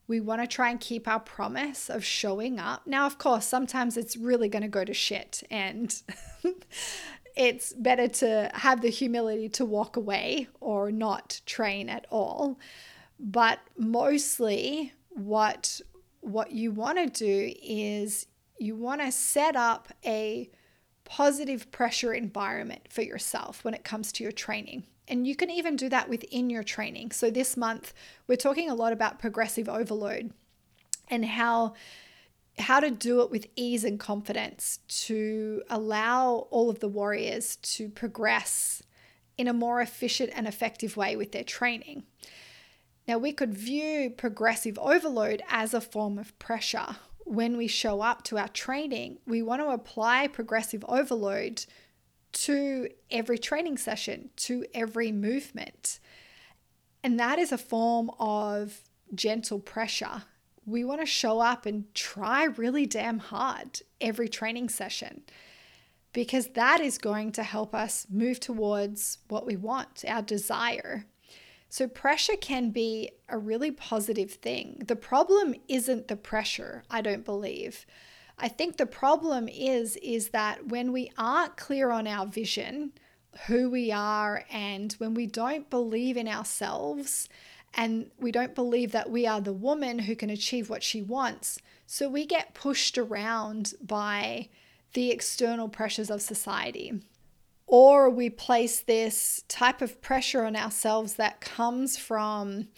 We 0.06 0.20
want 0.20 0.42
to 0.42 0.46
try 0.46 0.68
and 0.68 0.78
keep 0.78 1.08
our 1.08 1.20
promise 1.20 1.88
of 1.88 2.04
showing 2.04 2.58
up. 2.58 2.86
Now, 2.86 3.06
of 3.06 3.16
course, 3.16 3.46
sometimes 3.46 3.96
it's 3.96 4.14
really 4.14 4.50
going 4.50 4.62
to 4.62 4.68
go 4.68 4.84
to 4.84 4.92
shit, 4.92 5.42
and 5.50 6.02
it's 7.36 7.72
better 7.72 8.08
to 8.08 8.50
have 8.52 8.82
the 8.82 8.90
humility 8.90 9.48
to 9.48 9.64
walk 9.64 9.96
away 9.96 10.48
or 10.60 10.92
not 10.92 11.40
train 11.46 11.88
at 11.88 12.04
all. 12.10 12.58
But 13.18 13.60
mostly, 13.78 14.92
what 15.08 15.80
what 16.24 16.52
you 16.52 16.70
want 16.70 16.98
to 16.98 17.06
do 17.06 17.54
is 17.62 18.26
you 18.58 18.74
want 18.74 19.00
to 19.00 19.12
set 19.12 19.56
up 19.56 19.92
a 20.04 20.50
positive 21.04 21.70
pressure 21.70 22.14
environment 22.14 22.86
for 22.88 23.02
yourself 23.02 23.62
when 23.62 23.74
it 23.74 23.84
comes 23.84 24.10
to 24.12 24.22
your 24.22 24.32
training. 24.32 24.84
And 25.06 25.26
you 25.26 25.36
can 25.36 25.50
even 25.50 25.76
do 25.76 25.90
that 25.90 26.08
within 26.08 26.48
your 26.48 26.62
training. 26.62 27.10
So, 27.10 27.30
this 27.30 27.58
month, 27.58 27.92
we're 28.26 28.36
talking 28.36 28.70
a 28.70 28.74
lot 28.74 28.94
about 28.94 29.18
progressive 29.18 29.68
overload 29.68 30.32
and 31.08 31.24
how 31.26 31.74
how 32.58 32.80
to 32.80 32.90
do 32.90 33.20
it 33.20 33.30
with 33.30 33.48
ease 33.56 33.84
and 33.84 33.98
confidence 33.98 34.78
to 34.86 35.62
allow 35.68 36.46
all 36.50 36.70
of 36.70 36.78
the 36.78 36.88
warriors 36.88 37.56
to 37.56 37.88
progress 37.88 38.82
in 39.36 39.48
a 39.48 39.52
more 39.52 39.80
efficient 39.80 40.30
and 40.34 40.46
effective 40.46 40.96
way 40.96 41.16
with 41.16 41.32
their 41.32 41.44
training. 41.44 42.04
Now, 43.06 43.18
we 43.18 43.32
could 43.32 43.54
view 43.54 44.10
progressive 44.10 44.78
overload 44.78 45.42
as 45.48 45.74
a 45.74 45.80
form 45.80 46.18
of 46.18 46.38
pressure. 46.38 46.96
When 47.26 47.56
we 47.56 47.66
show 47.66 48.00
up 48.00 48.22
to 48.24 48.38
our 48.38 48.48
training, 48.48 49.18
we 49.26 49.42
want 49.42 49.62
to 49.62 49.68
apply 49.68 50.28
progressive 50.28 50.84
overload 50.88 51.64
to 52.32 52.88
every 53.10 53.38
training 53.38 53.78
session, 53.78 54.30
to 54.36 54.64
every 54.74 55.12
movement. 55.12 56.00
And 57.02 57.20
that 57.20 57.38
is 57.38 57.52
a 57.52 57.58
form 57.58 58.10
of 58.18 58.80
gentle 59.14 59.60
pressure. 59.60 60.22
We 60.66 60.84
want 60.84 61.00
to 61.00 61.06
show 61.06 61.40
up 61.40 61.66
and 61.66 61.94
try 61.94 62.44
really 62.44 62.86
damn 62.86 63.18
hard 63.18 63.80
every 64.00 64.28
training 64.28 64.70
session 64.70 65.22
because 66.14 66.48
that 66.48 66.80
is 66.80 66.96
going 66.96 67.32
to 67.32 67.42
help 67.42 67.74
us 67.74 68.06
move 68.08 68.40
towards 68.40 69.18
what 69.28 69.44
we 69.44 69.56
want, 69.56 70.04
our 70.08 70.22
desire. 70.22 71.04
So, 71.74 71.88
pressure 71.88 72.36
can 72.40 72.70
be 72.70 73.10
a 73.28 73.36
really 73.36 73.72
positive 73.72 74.30
thing. 74.30 74.84
The 74.86 74.94
problem 74.94 75.56
isn't 75.66 76.06
the 76.06 76.14
pressure, 76.14 76.84
I 76.88 77.00
don't 77.00 77.24
believe. 77.24 77.84
I 78.38 78.46
think 78.46 78.76
the 78.76 78.86
problem 78.86 79.48
is 79.48 79.96
is 79.96 80.28
that 80.28 80.68
when 80.68 80.92
we 80.92 81.10
aren't 81.18 81.56
clear 81.56 81.90
on 81.90 82.06
our 82.06 82.26
vision, 82.26 82.92
who 83.48 83.68
we 83.68 83.90
are 83.90 84.44
and 84.52 84.92
when 84.98 85.14
we 85.14 85.26
don't 85.26 85.68
believe 85.68 86.16
in 86.16 86.28
ourselves 86.28 87.28
and 87.76 88.08
we 88.20 88.30
don't 88.30 88.54
believe 88.54 88.92
that 88.92 89.10
we 89.10 89.26
are 89.26 89.40
the 89.40 89.52
woman 89.52 89.98
who 89.98 90.14
can 90.14 90.30
achieve 90.30 90.70
what 90.70 90.84
she 90.84 91.02
wants, 91.02 91.58
so 91.88 92.08
we 92.08 92.24
get 92.24 92.54
pushed 92.54 92.96
around 92.96 93.74
by 93.82 94.48
the 94.92 95.10
external 95.10 95.68
pressures 95.68 96.08
of 96.08 96.22
society 96.22 97.00
or 97.66 98.10
we 98.10 98.30
place 98.30 98.80
this 98.80 99.44
type 99.48 99.82
of 99.82 100.00
pressure 100.00 100.44
on 100.44 100.56
ourselves 100.56 101.14
that 101.14 101.40
comes 101.40 101.96
from 101.96 102.68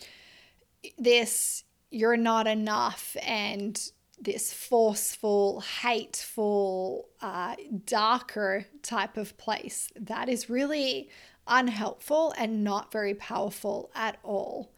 this 0.98 1.64
you're 1.90 2.16
not 2.16 2.46
enough 2.46 3.16
and 3.22 3.90
this 4.20 4.52
forceful, 4.52 5.60
hateful, 5.60 7.08
uh, 7.20 7.54
darker 7.84 8.66
type 8.82 9.16
of 9.16 9.36
place. 9.36 9.90
That 9.98 10.28
is 10.28 10.50
really 10.50 11.10
unhelpful 11.46 12.34
and 12.36 12.64
not 12.64 12.90
very 12.90 13.14
powerful 13.14 13.90
at 13.94 14.18
all. 14.22 14.72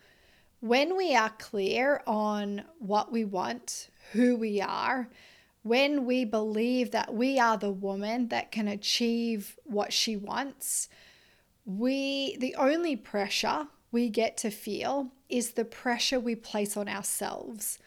When 0.61 0.97
we 0.97 1.15
are 1.15 1.31
clear 1.39 2.03
on 2.07 2.65
what 2.79 3.13
we 3.13 3.25
want, 3.25 3.91
who 4.13 4.37
we 4.37 4.61
are, 4.61 5.09
when 5.63 6.05
we 6.05 6.25
believe 6.25 6.91
that 6.93 7.15
we 7.15 7.39
are 7.39 7.57
the 7.57 7.71
woman 7.71 8.29
that 8.29 8.51
can 8.51 8.69
achieve 8.69 9.57
what 9.65 9.93
she 9.93 10.17
wants, 10.17 10.89
we 11.65 12.37
the 12.39 12.55
only 12.55 12.97
pressure 12.97 13.67
we 13.91 14.09
get 14.09 14.37
to 14.39 14.51
feel 14.51 15.09
is 15.29 15.53
the 15.53 15.65
pressure 15.65 16.21
we 16.21 16.35
place 16.35 16.77
on 16.77 16.89
ourselves 16.89 17.79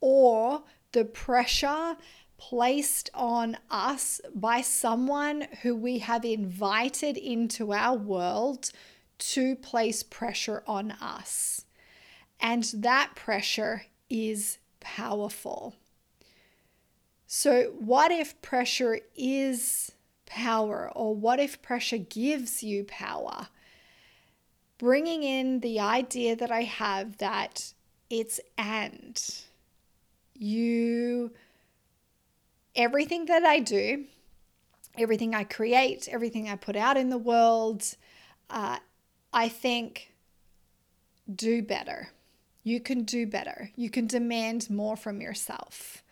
or 0.00 0.62
the 0.92 1.04
pressure 1.04 1.96
placed 2.38 3.10
on 3.14 3.56
us 3.70 4.20
by 4.34 4.60
someone 4.60 5.46
who 5.62 5.74
we 5.74 5.98
have 5.98 6.24
invited 6.24 7.16
into 7.16 7.72
our 7.72 7.96
world 7.96 8.70
to 9.18 9.56
place 9.56 10.02
pressure 10.02 10.62
on 10.66 10.92
us. 10.92 11.64
And 12.40 12.62
that 12.74 13.16
pressure 13.16 13.86
is 14.08 14.58
powerful. 14.78 15.74
So, 17.30 17.74
what 17.78 18.10
if 18.10 18.40
pressure 18.40 19.00
is 19.14 19.92
power, 20.24 20.90
or 20.94 21.14
what 21.14 21.38
if 21.38 21.60
pressure 21.60 21.98
gives 21.98 22.62
you 22.62 22.84
power? 22.84 23.48
Bringing 24.78 25.22
in 25.22 25.60
the 25.60 25.78
idea 25.78 26.34
that 26.36 26.50
I 26.50 26.62
have 26.62 27.18
that 27.18 27.74
it's 28.08 28.40
and 28.56 29.22
you, 30.34 31.32
everything 32.74 33.26
that 33.26 33.44
I 33.44 33.58
do, 33.58 34.06
everything 34.96 35.34
I 35.34 35.44
create, 35.44 36.08
everything 36.10 36.48
I 36.48 36.56
put 36.56 36.76
out 36.76 36.96
in 36.96 37.10
the 37.10 37.18
world, 37.18 37.94
uh, 38.48 38.78
I 39.34 39.50
think 39.50 40.14
do 41.30 41.60
better. 41.60 42.08
You 42.62 42.80
can 42.80 43.02
do 43.04 43.26
better. 43.26 43.70
You 43.76 43.90
can 43.90 44.06
demand 44.06 44.70
more 44.70 44.96
from 44.96 45.20
yourself 45.20 46.02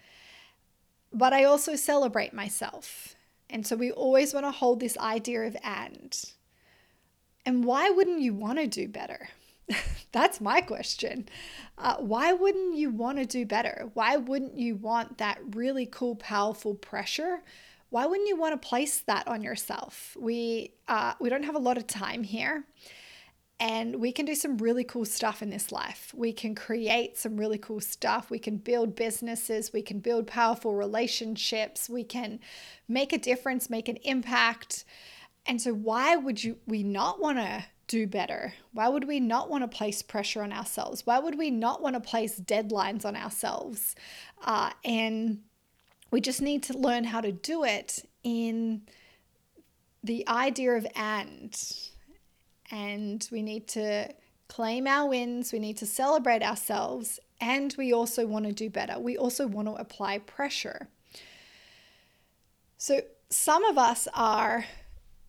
but 1.13 1.33
I 1.33 1.45
also 1.45 1.77
celebrate 1.77 2.33
myself. 2.33 3.15
And 3.49 3.67
so 3.67 3.77
we 3.77 3.91
always 3.91 4.35
want 4.35 4.47
to 4.47 4.51
hold 4.51 4.81
this 4.81 4.99
idea 4.99 5.43
of 5.43 5.57
and. 5.63 6.19
And 7.45 7.65
why 7.65 7.91
wouldn't 7.91 8.21
you 8.21 8.35
want 8.35 8.59
to 8.59 8.67
do 8.67 8.89
better? 8.89 9.29
That's 10.13 10.41
my 10.41 10.61
question. 10.61 11.29
Uh, 11.79 11.97
why 11.99 12.33
wouldn't 12.33 12.77
you 12.77 12.91
want 12.91 13.19
to 13.19 13.27
do 13.27 13.47
better? 13.47 13.91
Why 13.95 14.17
wouldn't 14.17 14.59
you 14.59 14.77
want 14.77 15.19
that 15.19 15.39
really 15.55 15.87
cool, 15.87 16.17
powerful 16.17 16.75
pressure? 16.75 17.43
Why 17.91 18.07
wouldn't 18.07 18.29
you 18.29 18.37
want 18.37 18.61
to 18.61 18.69
place 18.69 19.01
that 19.01 19.29
on 19.29 19.43
yourself? 19.43 20.17
We 20.19 20.73
uh, 20.89 21.15
we 21.21 21.29
don't 21.29 21.45
have 21.45 21.55
a 21.55 21.61
lot 21.61 21.77
of 21.77 21.87
time 21.87 22.25
here, 22.25 22.65
and 23.59 23.97
we 23.97 24.13
can 24.13 24.27
do 24.27 24.35
some 24.35 24.59
really 24.59 24.85
cool 24.85 25.07
stuff 25.07 25.41
in 25.41 25.49
this 25.49 25.73
life. 25.73 26.13
We 26.15 26.33
can 26.33 26.55
create 26.55 27.17
some 27.17 27.39
really 27.39 27.57
cool 27.57 27.81
stuff. 27.81 28.31
We 28.31 28.39
can 28.39 28.59
build 28.59 28.95
businesses. 28.95 29.73
We 29.73 29.81
can 29.81 30.01
build 30.01 30.27
powerful 30.27 30.75
relationships. 30.75 31.89
We 31.89 32.05
can 32.05 32.41
make 32.87 33.15
a 33.15 33.19
difference, 33.19 33.71
make 33.71 33.89
an 33.89 33.97
impact. 33.97 34.85
And 35.47 35.61
so, 35.63 35.73
why 35.73 36.17
would 36.17 36.45
you 36.45 36.59
we 36.67 36.83
not 36.83 37.19
want 37.19 37.39
to 37.39 37.65
do 37.87 38.07
better? 38.07 38.53
Why 38.73 38.89
would 38.89 39.09
we 39.09 39.21
not 39.21 39.49
want 39.49 39.63
to 39.65 39.75
place 39.75 40.03
pressure 40.03 40.43
on 40.43 40.53
ourselves? 40.53 41.07
Why 41.07 41.19
would 41.19 41.39
we 41.39 41.51
not 41.51 41.81
want 41.81 41.95
to 41.95 42.01
place 42.01 42.39
deadlines 42.39 43.07
on 43.07 43.17
ourselves? 43.17 43.95
Uh, 44.45 44.71
and 44.85 45.41
we 46.11 46.21
just 46.21 46.43
need 46.43 46.63
to 46.65 46.77
learn 46.77 47.05
how 47.05 47.23
to 47.23 47.33
do 47.33 47.65
it 47.65 48.07
in 48.23 48.83
the 50.05 50.29
idea 50.29 50.73
of 50.73 50.87
and. 50.95 51.59
And 52.71 53.27
we 53.31 53.43
need 53.43 53.69
to 53.69 54.13
claim 54.49 54.87
our 54.87 55.09
wins, 55.09 55.53
we 55.53 55.59
need 55.59 55.77
to 55.79 55.87
celebrate 55.87 56.43
ourselves, 56.43 57.21
and 57.41 57.75
we 57.77 57.93
also 57.93 58.27
want 58.27 58.47
to 58.47 58.53
do 58.53 58.71
better. 58.71 58.99
We 58.99 59.17
also 59.17 59.47
want 59.47 59.69
to 59.69 59.75
apply 59.75 60.19
pressure. 60.19 60.89
So, 62.79 63.01
some 63.29 63.65
of 63.65 63.77
us 63.77 64.07
are 64.15 64.65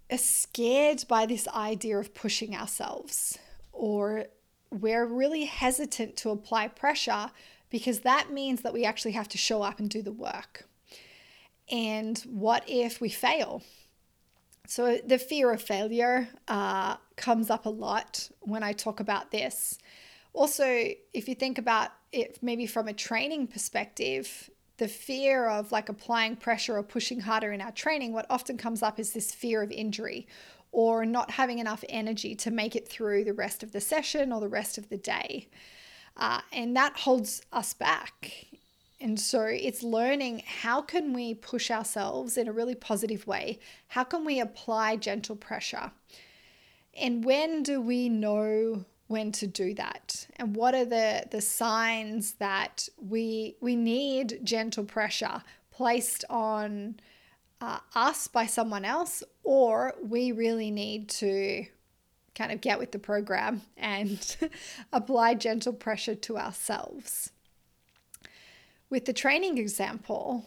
are 0.09 0.17
scared 0.17 1.03
by 1.09 1.25
this 1.25 1.47
idea 1.49 1.97
of 1.97 2.13
pushing 2.13 2.55
ourselves, 2.55 3.37
or 3.73 4.25
we're 4.71 5.05
really 5.05 5.45
hesitant 5.45 6.15
to 6.17 6.29
apply 6.29 6.67
pressure 6.69 7.31
because 7.69 8.01
that 8.01 8.31
means 8.31 8.61
that 8.61 8.73
we 8.73 8.85
actually 8.85 9.11
have 9.11 9.27
to 9.29 9.37
show 9.37 9.61
up 9.61 9.79
and 9.79 9.89
do 9.89 10.01
the 10.01 10.11
work. 10.11 10.65
And 11.69 12.17
what 12.19 12.63
if 12.67 13.01
we 13.01 13.09
fail? 13.09 13.63
So, 14.67 14.97
the 14.97 15.17
fear 15.17 15.51
of 15.51 15.61
failure 15.61 16.27
uh, 16.47 16.97
comes 17.15 17.49
up 17.49 17.65
a 17.65 17.69
lot 17.69 18.29
when 18.41 18.63
I 18.63 18.73
talk 18.73 18.99
about 18.99 19.31
this. 19.31 19.79
Also, 20.33 20.89
if 21.13 21.29
you 21.29 21.35
think 21.35 21.57
about 21.57 21.91
it 22.11 22.39
maybe 22.41 22.67
from 22.67 22.89
a 22.89 22.93
training 22.93 23.47
perspective, 23.47 24.49
the 24.77 24.89
fear 24.89 25.47
of 25.47 25.71
like 25.71 25.87
applying 25.87 26.35
pressure 26.35 26.77
or 26.77 26.83
pushing 26.83 27.21
harder 27.21 27.53
in 27.53 27.61
our 27.61 27.71
training, 27.71 28.11
what 28.11 28.25
often 28.29 28.57
comes 28.57 28.83
up 28.83 28.99
is 28.99 29.13
this 29.13 29.33
fear 29.33 29.63
of 29.63 29.71
injury 29.71 30.27
or 30.73 31.05
not 31.05 31.31
having 31.31 31.59
enough 31.59 31.83
energy 31.87 32.35
to 32.35 32.51
make 32.51 32.75
it 32.75 32.87
through 32.87 33.23
the 33.23 33.33
rest 33.33 33.63
of 33.63 33.71
the 33.71 33.81
session 33.81 34.33
or 34.33 34.41
the 34.41 34.49
rest 34.49 34.77
of 34.77 34.89
the 34.89 34.97
day. 34.97 35.47
Uh, 36.17 36.41
and 36.51 36.75
that 36.75 36.97
holds 36.99 37.41
us 37.53 37.73
back. 37.73 38.47
And 38.99 39.19
so 39.19 39.41
it's 39.43 39.83
learning 39.83 40.43
how 40.45 40.81
can 40.81 41.13
we 41.13 41.35
push 41.35 41.69
ourselves 41.69 42.37
in 42.37 42.47
a 42.47 42.51
really 42.51 42.75
positive 42.75 43.27
way? 43.27 43.59
How 43.89 44.03
can 44.03 44.25
we 44.25 44.39
apply 44.39 44.95
gentle 44.95 45.35
pressure? 45.35 45.91
And 46.99 47.23
when 47.23 47.61
do 47.61 47.79
we 47.79 48.09
know 48.09 48.85
when 49.07 49.31
to 49.31 49.47
do 49.47 49.73
that 49.73 50.27
and 50.35 50.55
what 50.55 50.75
are 50.75 50.85
the 50.85 51.25
the 51.31 51.41
signs 51.41 52.33
that 52.33 52.89
we 52.97 53.55
we 53.61 53.75
need 53.75 54.39
gentle 54.43 54.83
pressure 54.83 55.41
placed 55.71 56.25
on 56.29 56.99
uh, 57.61 57.79
us 57.95 58.27
by 58.27 58.45
someone 58.45 58.83
else 58.83 59.23
or 59.43 59.95
we 60.03 60.31
really 60.31 60.69
need 60.69 61.09
to 61.09 61.65
kind 62.35 62.51
of 62.51 62.61
get 62.61 62.77
with 62.77 62.91
the 62.91 62.99
program 62.99 63.61
and 63.77 64.37
apply 64.93 65.33
gentle 65.33 65.73
pressure 65.73 66.15
to 66.15 66.37
ourselves 66.37 67.31
with 68.89 69.05
the 69.05 69.13
training 69.13 69.57
example 69.57 70.45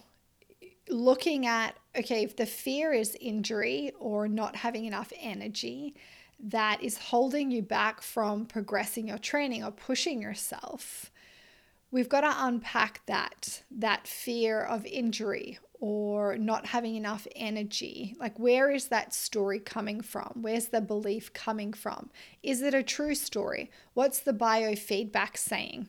looking 0.88 1.46
at 1.46 1.76
okay 1.96 2.24
if 2.24 2.36
the 2.36 2.46
fear 2.46 2.92
is 2.92 3.16
injury 3.20 3.92
or 4.00 4.26
not 4.26 4.56
having 4.56 4.84
enough 4.84 5.12
energy 5.20 5.94
that 6.42 6.82
is 6.82 6.96
holding 6.98 7.50
you 7.50 7.62
back 7.62 8.00
from 8.02 8.46
progressing 8.46 9.08
your 9.08 9.18
training 9.18 9.62
or 9.62 9.70
pushing 9.70 10.22
yourself, 10.22 11.10
we've 11.90 12.08
got 12.08 12.22
to 12.22 12.34
unpack 12.46 13.04
that 13.06 13.62
that 13.70 14.06
fear 14.06 14.62
of 14.62 14.86
injury 14.86 15.58
or 15.80 16.36
not 16.36 16.66
having 16.66 16.94
enough 16.94 17.26
energy. 17.34 18.14
Like, 18.18 18.38
where 18.38 18.70
is 18.70 18.88
that 18.88 19.14
story 19.14 19.58
coming 19.58 20.02
from? 20.02 20.40
Where's 20.42 20.68
the 20.68 20.82
belief 20.82 21.32
coming 21.32 21.72
from? 21.72 22.10
Is 22.42 22.60
it 22.60 22.74
a 22.74 22.82
true 22.82 23.14
story? 23.14 23.70
What's 23.94 24.20
the 24.20 24.34
biofeedback 24.34 25.38
saying? 25.38 25.88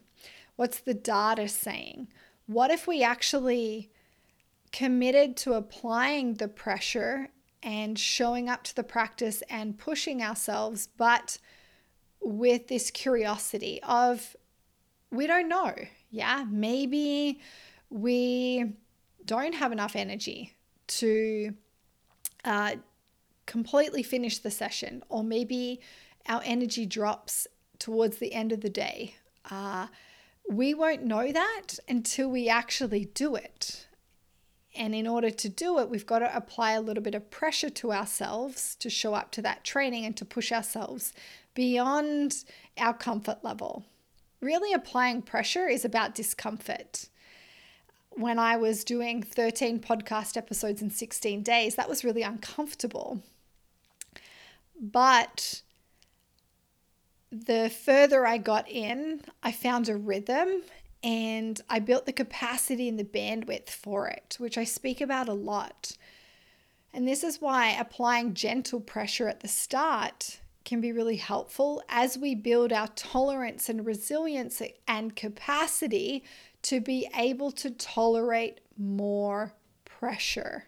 What's 0.56 0.80
the 0.80 0.94
data 0.94 1.50
saying? 1.50 2.08
What 2.52 2.70
if 2.72 2.88
we 2.88 3.02
actually 3.02 3.92
committed 4.72 5.38
to 5.38 5.54
applying 5.54 6.36
the 6.36 6.48
pressure 6.48 7.30
and 7.64 7.98
showing 7.98 8.50
up 8.50 8.64
to 8.64 8.76
the 8.76 8.84
practice 8.84 9.44
and 9.50 9.78
pushing 9.78 10.22
ourselves, 10.22 10.88
but 10.98 11.38
with 12.22 12.68
this 12.68 12.92
curiosity 12.92 13.80
of 13.84 14.36
we 15.12 15.28
don't 15.28 15.50
know. 15.50 15.74
Yeah, 16.10 16.46
maybe 16.50 17.42
we 17.90 18.74
don't 19.26 19.54
have 19.56 19.72
enough 19.72 19.96
energy 19.96 20.54
to 20.88 21.54
uh, 22.46 22.76
completely 23.46 24.04
finish 24.04 24.40
the 24.40 24.52
session, 24.52 25.04
or 25.10 25.24
maybe 25.24 25.82
our 26.28 26.42
energy 26.46 26.86
drops 26.86 27.48
towards 27.78 28.18
the 28.18 28.34
end 28.34 28.52
of 28.52 28.62
the 28.62 28.70
day. 28.70 29.16
Uh, 29.50 29.88
we 30.52 30.74
won't 30.74 31.04
know 31.04 31.32
that 31.32 31.80
until 31.88 32.30
we 32.30 32.50
actually 32.50 33.06
do 33.06 33.36
it. 33.36 33.88
And 34.76 34.94
in 34.94 35.08
order 35.08 35.30
to 35.30 35.50
do 35.50 35.80
it, 35.80 35.90
we've 35.90 36.06
got 36.06 36.20
to 36.20 36.36
apply 36.36 36.74
a 36.74 36.82
little 36.82 37.04
bit 37.04 37.16
of 37.16 37.32
pressure 37.32 37.70
to 37.70 37.94
ourselves 37.94 38.76
to 38.76 38.90
show 38.90 39.14
up 39.14 39.32
to 39.32 39.42
that 39.44 39.64
training 39.64 40.06
and 40.06 40.16
to 40.18 40.26
push 40.26 40.52
ourselves 40.52 41.14
beyond 41.54 42.44
our 42.78 42.94
comfort 42.94 43.44
level. 43.44 43.86
Really, 44.42 44.74
applying 44.74 45.22
pressure 45.22 45.68
is 45.68 45.86
about 45.86 46.16
discomfort. 46.16 47.08
When 48.12 48.38
I 48.38 48.58
was 48.58 48.84
doing 48.84 49.24
13 49.24 49.80
podcast 49.80 50.36
episodes 50.36 50.82
in 50.82 50.90
16 50.90 51.44
days, 51.44 51.76
that 51.76 51.88
was 51.88 52.04
really 52.04 52.24
uncomfortable. 52.24 53.22
But 54.82 55.62
the 57.32 57.70
further 57.70 58.28
I 58.28 58.38
got 58.38 58.70
in, 58.70 59.22
I 59.42 59.52
found 59.52 59.88
a 59.88 59.96
rhythm 59.96 60.64
and 61.04 61.60
I 61.70 61.80
built 61.80 62.06
the 62.06 62.14
capacity 62.14 62.88
and 62.90 63.00
the 63.00 63.04
bandwidth 63.04 63.70
for 63.70 64.08
it, 64.08 64.36
which 64.38 64.58
I 64.58 64.64
speak 64.64 65.02
about 65.02 65.30
a 65.30 65.34
lot. 65.34 65.98
And 66.94 67.08
this 67.08 67.24
is 67.24 67.42
why 67.42 67.72
applying 67.72 68.34
gentle 68.34 68.82
pressure 68.82 69.28
at 69.28 69.40
the 69.40 69.48
start 69.48 70.42
can 70.66 70.82
be 70.82 70.92
really 70.92 71.16
helpful 71.16 71.82
as 71.90 72.18
we 72.18 72.36
build 72.36 72.72
our 72.72 72.90
tolerance 72.90 73.70
and 73.70 73.86
resilience 73.86 74.62
and 74.88 75.16
capacity 75.16 76.24
to 76.64 76.80
be 76.80 77.08
able 77.16 77.52
to 77.52 77.72
tolerate 77.72 78.60
more 78.78 79.54
pressure. 79.86 80.66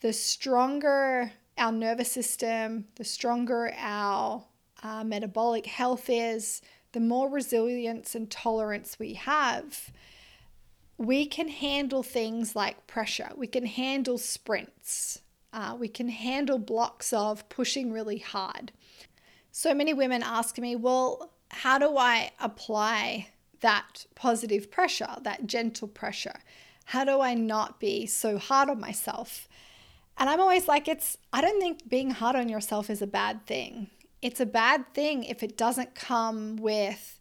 The 0.00 0.12
stronger 0.12 1.32
our 1.58 1.72
nervous 1.72 2.12
system, 2.12 2.86
the 2.96 3.04
stronger 3.04 3.72
our 3.78 4.44
uh, 4.82 5.04
metabolic 5.04 5.66
health 5.66 6.08
is, 6.08 6.60
the 6.92 7.00
more 7.00 7.28
resilience 7.28 8.14
and 8.14 8.30
tolerance 8.30 8.98
we 8.98 9.14
have, 9.14 9.90
we 10.98 11.26
can 11.26 11.48
handle 11.48 12.02
things 12.02 12.56
like 12.56 12.86
pressure. 12.86 13.30
We 13.36 13.46
can 13.46 13.66
handle 13.66 14.18
sprints. 14.18 15.20
Uh, 15.52 15.76
we 15.78 15.88
can 15.88 16.08
handle 16.08 16.58
blocks 16.58 17.12
of 17.12 17.48
pushing 17.48 17.92
really 17.92 18.18
hard. 18.18 18.72
So 19.52 19.74
many 19.74 19.94
women 19.94 20.22
ask 20.22 20.58
me, 20.58 20.76
well, 20.76 21.32
how 21.50 21.78
do 21.78 21.96
I 21.96 22.32
apply 22.40 23.28
that 23.60 24.06
positive 24.14 24.70
pressure, 24.70 25.16
that 25.22 25.46
gentle 25.46 25.88
pressure? 25.88 26.40
How 26.86 27.04
do 27.04 27.20
I 27.20 27.34
not 27.34 27.80
be 27.80 28.06
so 28.06 28.38
hard 28.38 28.68
on 28.70 28.80
myself? 28.80 29.48
And 30.18 30.30
I'm 30.30 30.40
always 30.40 30.66
like, 30.66 30.88
it's, 30.88 31.18
I 31.32 31.40
don't 31.40 31.60
think 31.60 31.88
being 31.88 32.10
hard 32.10 32.36
on 32.36 32.48
yourself 32.48 32.88
is 32.88 33.02
a 33.02 33.06
bad 33.06 33.46
thing. 33.46 33.88
It's 34.22 34.40
a 34.40 34.46
bad 34.46 34.94
thing 34.94 35.24
if 35.24 35.42
it 35.42 35.56
doesn't 35.56 35.94
come 35.94 36.56
with 36.56 37.20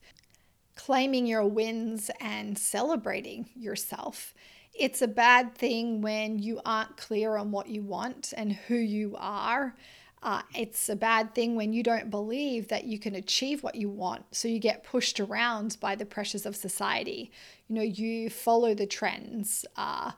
claiming 0.76 1.26
your 1.26 1.46
wins 1.46 2.10
and 2.20 2.58
celebrating 2.58 3.50
yourself. 3.56 4.34
It's 4.74 5.02
a 5.02 5.08
bad 5.08 5.56
thing 5.56 6.02
when 6.02 6.40
you 6.40 6.62
aren't 6.66 6.98
clear 6.98 7.38
on 7.38 7.52
what 7.52 7.68
you 7.68 7.82
want 7.82 8.34
and 8.36 8.54
who 8.54 8.76
you 8.76 9.16
are. 9.18 9.76
Uh, 10.22 10.42
it's 10.56 10.90
a 10.90 10.96
bad 10.96 11.36
thing 11.36 11.56
when 11.56 11.72
you 11.72 11.84
don't 11.84 12.10
believe 12.10 12.68
that 12.70 12.86
you 12.86 12.98
can 12.98 13.16
achieve 13.16 13.62
what 13.62 13.76
you 13.76 13.90
want. 13.90 14.24
So 14.32 14.48
you 14.48 14.60
get 14.60 14.84
pushed 14.84 15.20
around 15.20 15.78
by 15.80 15.96
the 15.96 16.06
pressures 16.06 16.46
of 16.46 16.56
society. 16.56 17.32
You 17.68 17.76
know, 17.76 17.82
you 17.84 18.30
follow 18.30 18.74
the 18.74 18.88
trends. 18.88 19.66
Uh, 19.78 20.12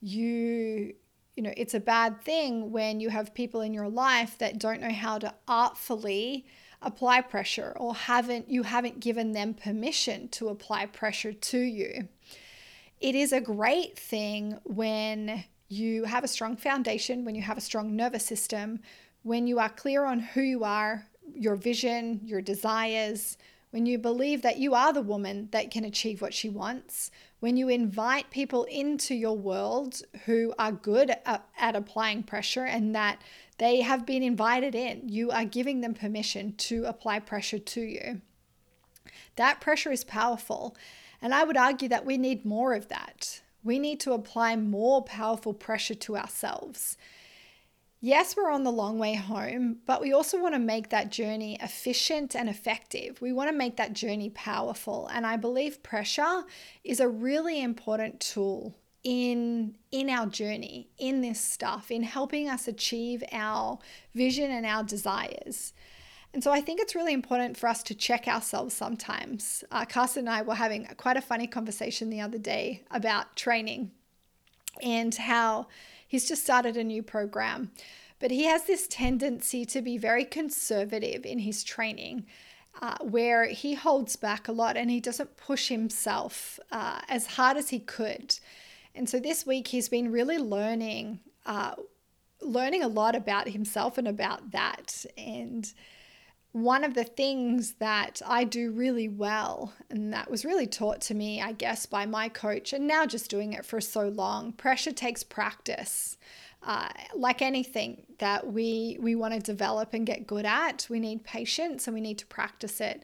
you 0.00 0.94
you 1.36 1.42
know, 1.42 1.52
it's 1.56 1.74
a 1.74 1.80
bad 1.80 2.20
thing 2.22 2.72
when 2.72 3.00
you 3.00 3.08
have 3.08 3.34
people 3.34 3.62
in 3.62 3.72
your 3.72 3.88
life 3.88 4.36
that 4.38 4.58
don't 4.58 4.80
know 4.80 4.92
how 4.92 5.18
to 5.18 5.32
artfully 5.48 6.46
apply 6.82 7.20
pressure 7.20 7.72
or 7.76 7.94
haven't 7.94 8.50
you 8.50 8.64
haven't 8.64 9.00
given 9.00 9.32
them 9.32 9.54
permission 9.54 10.28
to 10.28 10.48
apply 10.48 10.86
pressure 10.86 11.32
to 11.32 11.58
you. 11.58 12.08
It 13.00 13.14
is 13.14 13.32
a 13.32 13.40
great 13.40 13.98
thing 13.98 14.58
when 14.64 15.44
you 15.68 16.04
have 16.04 16.22
a 16.22 16.28
strong 16.28 16.56
foundation, 16.56 17.24
when 17.24 17.34
you 17.34 17.42
have 17.42 17.56
a 17.56 17.62
strong 17.62 17.96
nervous 17.96 18.26
system, 18.26 18.80
when 19.22 19.46
you 19.46 19.58
are 19.58 19.70
clear 19.70 20.04
on 20.04 20.20
who 20.20 20.42
you 20.42 20.64
are, 20.64 21.06
your 21.34 21.56
vision, 21.56 22.20
your 22.24 22.42
desires, 22.42 23.38
when 23.70 23.86
you 23.86 23.98
believe 23.98 24.42
that 24.42 24.58
you 24.58 24.74
are 24.74 24.92
the 24.92 25.00
woman 25.00 25.48
that 25.52 25.70
can 25.70 25.84
achieve 25.84 26.20
what 26.20 26.34
she 26.34 26.48
wants, 26.48 27.10
when 27.42 27.56
you 27.56 27.68
invite 27.68 28.30
people 28.30 28.62
into 28.70 29.16
your 29.16 29.36
world 29.36 30.00
who 30.26 30.54
are 30.60 30.70
good 30.70 31.10
at, 31.26 31.44
at, 31.58 31.74
applying 31.74 32.22
pressure 32.22 32.64
and 32.64 32.94
that 32.94 33.20
they 33.58 33.80
have 33.80 34.06
been 34.06 34.22
invited 34.22 34.76
in, 34.76 35.08
you 35.08 35.28
are 35.32 35.44
giving 35.44 35.80
them 35.80 35.92
permission 35.92 36.54
to 36.56 36.84
apply 36.84 37.18
pressure 37.18 37.58
to 37.58 37.80
you. 37.80 38.20
That 39.34 39.60
pressure 39.60 39.90
is 39.90 40.04
powerful. 40.04 40.76
And 41.20 41.34
I 41.34 41.42
would 41.42 41.56
argue 41.56 41.88
that 41.88 42.06
we 42.06 42.16
need 42.16 42.44
more 42.44 42.74
of 42.74 42.86
that. 42.90 43.40
We 43.64 43.80
need 43.80 43.98
to 44.02 44.12
apply 44.12 44.54
more 44.54 45.02
powerful 45.02 45.52
pressure 45.52 45.96
to 45.96 46.16
ourselves. 46.16 46.96
Yes, 48.04 48.36
we're 48.36 48.50
on 48.50 48.64
the 48.64 48.72
long 48.72 48.98
way 48.98 49.14
home, 49.14 49.76
but 49.86 50.00
we 50.00 50.12
also 50.12 50.36
want 50.42 50.56
to 50.56 50.58
make 50.58 50.88
that 50.88 51.12
journey 51.12 51.56
efficient 51.60 52.34
and 52.34 52.48
effective. 52.48 53.22
We 53.22 53.32
want 53.32 53.48
to 53.48 53.56
make 53.56 53.76
that 53.76 53.92
journey 53.92 54.28
powerful. 54.28 55.08
And 55.12 55.24
I 55.24 55.36
believe 55.36 55.84
pressure 55.84 56.42
is 56.82 56.98
a 56.98 57.06
really 57.06 57.62
important 57.62 58.18
tool 58.18 58.76
in 59.04 59.76
in 59.92 60.10
our 60.10 60.26
journey 60.26 60.88
in 60.98 61.20
this 61.20 61.40
stuff 61.40 61.92
in 61.92 62.02
helping 62.02 62.48
us 62.48 62.66
achieve 62.66 63.22
our 63.30 63.78
vision 64.14 64.50
and 64.50 64.64
our 64.64 64.84
desires 64.84 65.72
and 66.32 66.42
so 66.42 66.52
I 66.52 66.60
think 66.60 66.80
it's 66.80 66.94
really 66.94 67.12
important 67.12 67.56
for 67.56 67.68
us 67.68 67.82
to 67.82 67.96
check 67.96 68.26
ourselves 68.28 68.74
sometimes. 68.74 69.64
Uh, 69.72 69.84
Carson 69.84 70.28
and 70.28 70.30
I 70.30 70.42
were 70.42 70.54
having 70.54 70.86
quite 70.96 71.16
a 71.16 71.20
funny 71.20 71.48
conversation 71.48 72.10
the 72.10 72.20
other 72.20 72.38
day 72.38 72.84
about 72.92 73.34
training 73.34 73.90
and 74.80 75.14
how 75.14 75.66
He's 76.12 76.28
just 76.28 76.42
started 76.44 76.76
a 76.76 76.84
new 76.84 77.02
program, 77.02 77.70
but 78.18 78.30
he 78.30 78.44
has 78.44 78.64
this 78.64 78.86
tendency 78.86 79.64
to 79.64 79.80
be 79.80 79.96
very 79.96 80.26
conservative 80.26 81.24
in 81.24 81.38
his 81.38 81.64
training. 81.64 82.26
Uh, 82.82 82.96
where 83.00 83.46
he 83.46 83.74
holds 83.74 84.16
back 84.16 84.48
a 84.48 84.52
lot 84.52 84.76
and 84.78 84.90
he 84.90 85.00
doesn't 85.00 85.36
push 85.36 85.68
himself 85.68 86.58
uh, 86.70 87.00
as 87.08 87.26
hard 87.26 87.56
as 87.56 87.68
he 87.68 87.78
could. 87.78 88.38
And 88.94 89.08
so 89.08 89.20
this 89.20 89.46
week 89.46 89.68
he's 89.68 89.88
been 89.88 90.12
really 90.12 90.38
learning, 90.38 91.20
uh, 91.46 91.74
learning 92.42 92.82
a 92.82 92.88
lot 92.88 93.14
about 93.14 93.48
himself 93.48 93.96
and 93.96 94.08
about 94.08 94.52
that. 94.52 95.04
And 95.18 95.70
one 96.52 96.84
of 96.84 96.92
the 96.94 97.04
things 97.04 97.72
that 97.74 98.20
I 98.26 98.44
do 98.44 98.70
really 98.72 99.08
well, 99.08 99.72
and 99.88 100.12
that 100.12 100.30
was 100.30 100.44
really 100.44 100.66
taught 100.66 101.00
to 101.02 101.14
me, 101.14 101.40
I 101.40 101.52
guess, 101.52 101.86
by 101.86 102.04
my 102.04 102.28
coach, 102.28 102.74
and 102.74 102.86
now 102.86 103.06
just 103.06 103.30
doing 103.30 103.54
it 103.54 103.64
for 103.64 103.80
so 103.80 104.08
long, 104.08 104.52
pressure 104.52 104.92
takes 104.92 105.22
practice. 105.22 106.18
Uh, 106.64 106.88
like 107.16 107.42
anything 107.42 108.06
that 108.18 108.52
we 108.52 108.96
we 109.00 109.16
want 109.16 109.34
to 109.34 109.40
develop 109.40 109.94
and 109.94 110.06
get 110.06 110.28
good 110.28 110.44
at, 110.44 110.86
we 110.88 111.00
need 111.00 111.24
patience 111.24 111.88
and 111.88 111.94
we 111.94 112.00
need 112.00 112.18
to 112.18 112.26
practice 112.26 112.80
it 112.80 113.02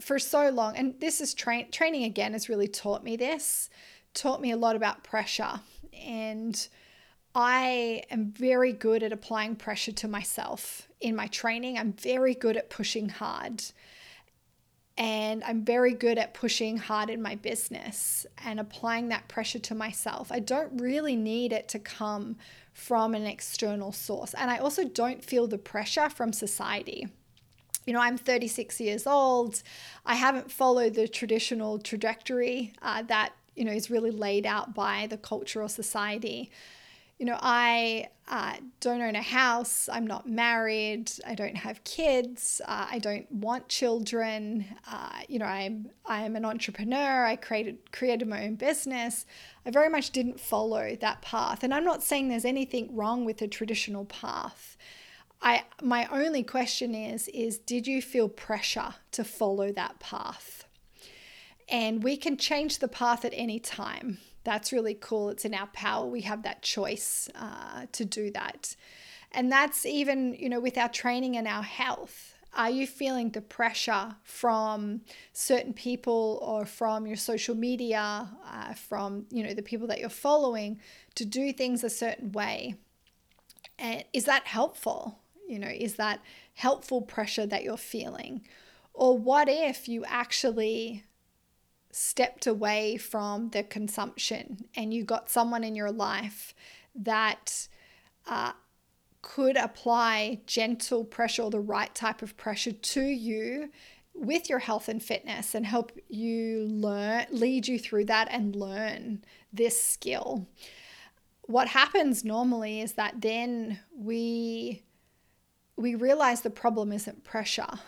for 0.00 0.18
so 0.18 0.50
long. 0.50 0.76
And 0.76 1.00
this 1.00 1.20
is 1.20 1.32
train 1.32 1.70
training 1.70 2.04
again 2.04 2.32
has 2.32 2.48
really 2.48 2.68
taught 2.68 3.02
me 3.02 3.16
this, 3.16 3.70
taught 4.12 4.42
me 4.42 4.50
a 4.50 4.58
lot 4.58 4.76
about 4.76 5.04
pressure 5.04 5.60
and 5.94 6.68
I 7.34 8.02
am 8.10 8.26
very 8.26 8.72
good 8.72 9.02
at 9.02 9.12
applying 9.12 9.56
pressure 9.56 9.92
to 9.92 10.08
myself 10.08 10.88
in 11.00 11.16
my 11.16 11.28
training. 11.28 11.78
I'm 11.78 11.94
very 11.94 12.34
good 12.34 12.56
at 12.56 12.68
pushing 12.68 13.08
hard. 13.08 13.62
And 14.98 15.42
I'm 15.44 15.64
very 15.64 15.94
good 15.94 16.18
at 16.18 16.34
pushing 16.34 16.76
hard 16.76 17.08
in 17.08 17.22
my 17.22 17.34
business 17.34 18.26
and 18.44 18.60
applying 18.60 19.08
that 19.08 19.26
pressure 19.28 19.58
to 19.60 19.74
myself. 19.74 20.30
I 20.30 20.38
don't 20.38 20.78
really 20.80 21.16
need 21.16 21.52
it 21.52 21.68
to 21.70 21.78
come 21.78 22.36
from 22.74 23.14
an 23.14 23.24
external 23.24 23.92
source. 23.92 24.34
And 24.34 24.50
I 24.50 24.58
also 24.58 24.84
don't 24.84 25.24
feel 25.24 25.46
the 25.46 25.56
pressure 25.56 26.10
from 26.10 26.34
society. 26.34 27.08
You 27.86 27.94
know, 27.94 28.00
I'm 28.00 28.18
36 28.18 28.80
years 28.80 29.06
old. 29.06 29.62
I 30.04 30.16
haven't 30.16 30.52
followed 30.52 30.94
the 30.94 31.08
traditional 31.08 31.78
trajectory 31.78 32.74
uh, 32.82 33.02
that, 33.04 33.32
you 33.56 33.64
know, 33.64 33.72
is 33.72 33.90
really 33.90 34.10
laid 34.10 34.44
out 34.44 34.74
by 34.74 35.06
the 35.08 35.16
cultural 35.16 35.68
society 35.68 36.50
you 37.22 37.26
know, 37.26 37.38
I 37.40 38.08
uh, 38.26 38.54
don't 38.80 39.00
own 39.00 39.14
a 39.14 39.22
house, 39.22 39.88
I'm 39.88 40.08
not 40.08 40.28
married, 40.28 41.12
I 41.24 41.36
don't 41.36 41.56
have 41.56 41.84
kids, 41.84 42.60
uh, 42.66 42.88
I 42.90 42.98
don't 42.98 43.30
want 43.30 43.68
children. 43.68 44.64
Uh, 44.90 45.20
you 45.28 45.38
know, 45.38 45.44
I'm 45.44 45.88
I 46.04 46.22
am 46.22 46.34
an 46.34 46.44
entrepreneur. 46.44 47.24
I 47.24 47.36
created 47.36 47.92
created 47.92 48.26
my 48.26 48.44
own 48.44 48.56
business. 48.56 49.24
I 49.64 49.70
very 49.70 49.88
much 49.88 50.10
didn't 50.10 50.40
follow 50.40 50.96
that 51.00 51.22
path, 51.22 51.62
and 51.62 51.72
I'm 51.72 51.84
not 51.84 52.02
saying 52.02 52.28
there's 52.28 52.44
anything 52.44 52.92
wrong 52.92 53.24
with 53.24 53.38
the 53.38 53.46
traditional 53.46 54.04
path. 54.04 54.76
I 55.40 55.62
my 55.80 56.08
only 56.10 56.42
question 56.42 56.92
is 56.92 57.28
is 57.28 57.56
did 57.56 57.86
you 57.86 58.02
feel 58.02 58.28
pressure 58.28 58.94
to 59.12 59.22
follow 59.22 59.70
that 59.70 60.00
path? 60.00 60.64
And 61.68 62.02
we 62.02 62.16
can 62.16 62.36
change 62.36 62.80
the 62.80 62.88
path 62.88 63.24
at 63.24 63.32
any 63.36 63.60
time 63.60 64.18
that's 64.44 64.72
really 64.72 64.94
cool. 64.94 65.28
It's 65.30 65.44
in 65.44 65.54
our 65.54 65.68
power. 65.68 66.06
We 66.06 66.22
have 66.22 66.42
that 66.42 66.62
choice 66.62 67.28
uh, 67.34 67.86
to 67.92 68.04
do 68.04 68.30
that. 68.32 68.76
And 69.32 69.50
that's 69.50 69.86
even, 69.86 70.34
you 70.34 70.48
know, 70.48 70.60
with 70.60 70.76
our 70.76 70.88
training 70.88 71.36
and 71.36 71.48
our 71.48 71.62
health. 71.62 72.34
Are 72.54 72.68
you 72.68 72.86
feeling 72.86 73.30
the 73.30 73.40
pressure 73.40 74.16
from 74.24 75.00
certain 75.32 75.72
people 75.72 76.38
or 76.42 76.66
from 76.66 77.06
your 77.06 77.16
social 77.16 77.54
media, 77.54 78.28
uh, 78.46 78.74
from, 78.74 79.24
you 79.30 79.42
know, 79.42 79.54
the 79.54 79.62
people 79.62 79.86
that 79.86 80.00
you're 80.00 80.10
following 80.10 80.78
to 81.14 81.24
do 81.24 81.52
things 81.52 81.82
a 81.82 81.88
certain 81.88 82.30
way? 82.32 82.74
And 83.78 84.04
is 84.12 84.24
that 84.26 84.46
helpful? 84.46 85.18
You 85.48 85.60
know, 85.60 85.68
is 85.68 85.94
that 85.94 86.20
helpful 86.54 87.00
pressure 87.00 87.46
that 87.46 87.64
you're 87.64 87.78
feeling? 87.78 88.42
Or 88.92 89.16
what 89.16 89.48
if 89.48 89.88
you 89.88 90.04
actually 90.04 91.04
stepped 91.92 92.46
away 92.46 92.96
from 92.96 93.50
the 93.50 93.62
consumption 93.62 94.64
and 94.74 94.92
you 94.92 95.04
got 95.04 95.30
someone 95.30 95.62
in 95.62 95.76
your 95.76 95.92
life 95.92 96.54
that 96.94 97.68
uh, 98.26 98.52
could 99.20 99.56
apply 99.56 100.40
gentle 100.46 101.04
pressure 101.04 101.42
or 101.42 101.50
the 101.50 101.60
right 101.60 101.94
type 101.94 102.22
of 102.22 102.36
pressure 102.36 102.72
to 102.72 103.02
you 103.02 103.70
with 104.14 104.48
your 104.48 104.58
health 104.58 104.88
and 104.88 105.02
fitness 105.02 105.54
and 105.54 105.66
help 105.66 105.92
you 106.08 106.66
learn, 106.66 107.26
lead 107.30 107.68
you 107.68 107.78
through 107.78 108.06
that 108.06 108.28
and 108.30 108.56
learn 108.56 109.22
this 109.52 109.82
skill. 109.82 110.46
What 111.42 111.68
happens 111.68 112.24
normally 112.24 112.80
is 112.80 112.94
that 112.94 113.20
then 113.20 113.80
we 113.94 114.82
we 115.76 115.94
realize 115.94 116.42
the 116.42 116.50
problem 116.50 116.92
isn't 116.92 117.24
pressure. 117.24 117.80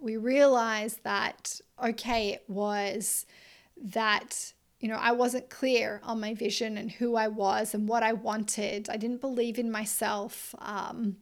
We 0.00 0.16
realize 0.16 0.98
that 1.04 1.60
okay, 1.82 2.30
it 2.30 2.44
was 2.48 3.26
that 3.82 4.52
you 4.80 4.88
know, 4.88 4.96
I 4.96 5.12
wasn't 5.12 5.50
clear 5.50 6.00
on 6.04 6.20
my 6.20 6.34
vision 6.34 6.78
and 6.78 6.90
who 6.90 7.16
I 7.16 7.28
was 7.28 7.74
and 7.74 7.88
what 7.88 8.02
I 8.02 8.12
wanted. 8.12 8.88
I 8.88 8.96
didn't 8.96 9.20
believe 9.20 9.58
in 9.58 9.72
myself. 9.72 10.54
Um, 10.60 11.16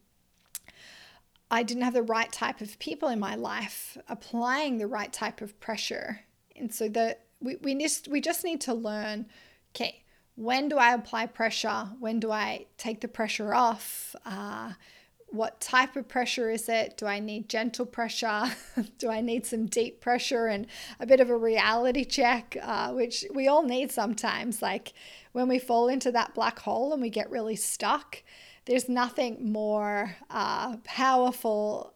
I 1.49 1.63
didn't 1.63 1.83
have 1.83 1.93
the 1.93 2.03
right 2.03 2.31
type 2.31 2.61
of 2.61 2.77
people 2.77 3.09
in 3.09 3.19
my 3.19 3.35
life 3.35 3.97
applying 4.07 4.77
the 4.77 4.87
right 4.87 5.11
type 5.11 5.41
of 5.41 5.59
pressure. 5.59 6.21
And 6.55 6.73
so 6.73 6.87
the 6.87 7.17
we, 7.39 7.55
we 7.57 7.75
just 7.75 8.07
we 8.07 8.21
just 8.21 8.43
need 8.43 8.61
to 8.61 8.73
learn, 8.73 9.27
okay, 9.75 10.03
when 10.35 10.69
do 10.69 10.77
I 10.77 10.93
apply 10.93 11.27
pressure? 11.27 11.89
When 11.99 12.19
do 12.19 12.31
I 12.31 12.67
take 12.77 13.01
the 13.01 13.07
pressure 13.07 13.55
off? 13.55 14.15
Uh, 14.25 14.73
what 15.29 15.59
type 15.59 15.95
of 15.95 16.07
pressure 16.07 16.49
is 16.49 16.69
it? 16.69 16.97
Do 16.97 17.05
I 17.05 17.19
need 17.19 17.49
gentle 17.49 17.85
pressure? 17.85 18.45
Do 18.97 19.09
I 19.09 19.21
need 19.21 19.45
some 19.45 19.65
deep 19.65 19.99
pressure 19.99 20.47
and 20.47 20.67
a 20.99 21.05
bit 21.05 21.19
of 21.19 21.29
a 21.29 21.35
reality 21.35 22.05
check, 22.05 22.57
uh, 22.61 22.91
which 22.93 23.25
we 23.33 23.47
all 23.47 23.63
need 23.63 23.91
sometimes? 23.91 24.61
Like 24.61 24.93
when 25.33 25.47
we 25.47 25.59
fall 25.59 25.89
into 25.89 26.11
that 26.13 26.33
black 26.33 26.59
hole 26.59 26.93
and 26.93 27.01
we 27.01 27.09
get 27.09 27.29
really 27.29 27.57
stuck, 27.57 28.23
there's 28.65 28.87
nothing 28.87 29.51
more 29.51 30.15
uh, 30.29 30.77
powerful 30.83 31.93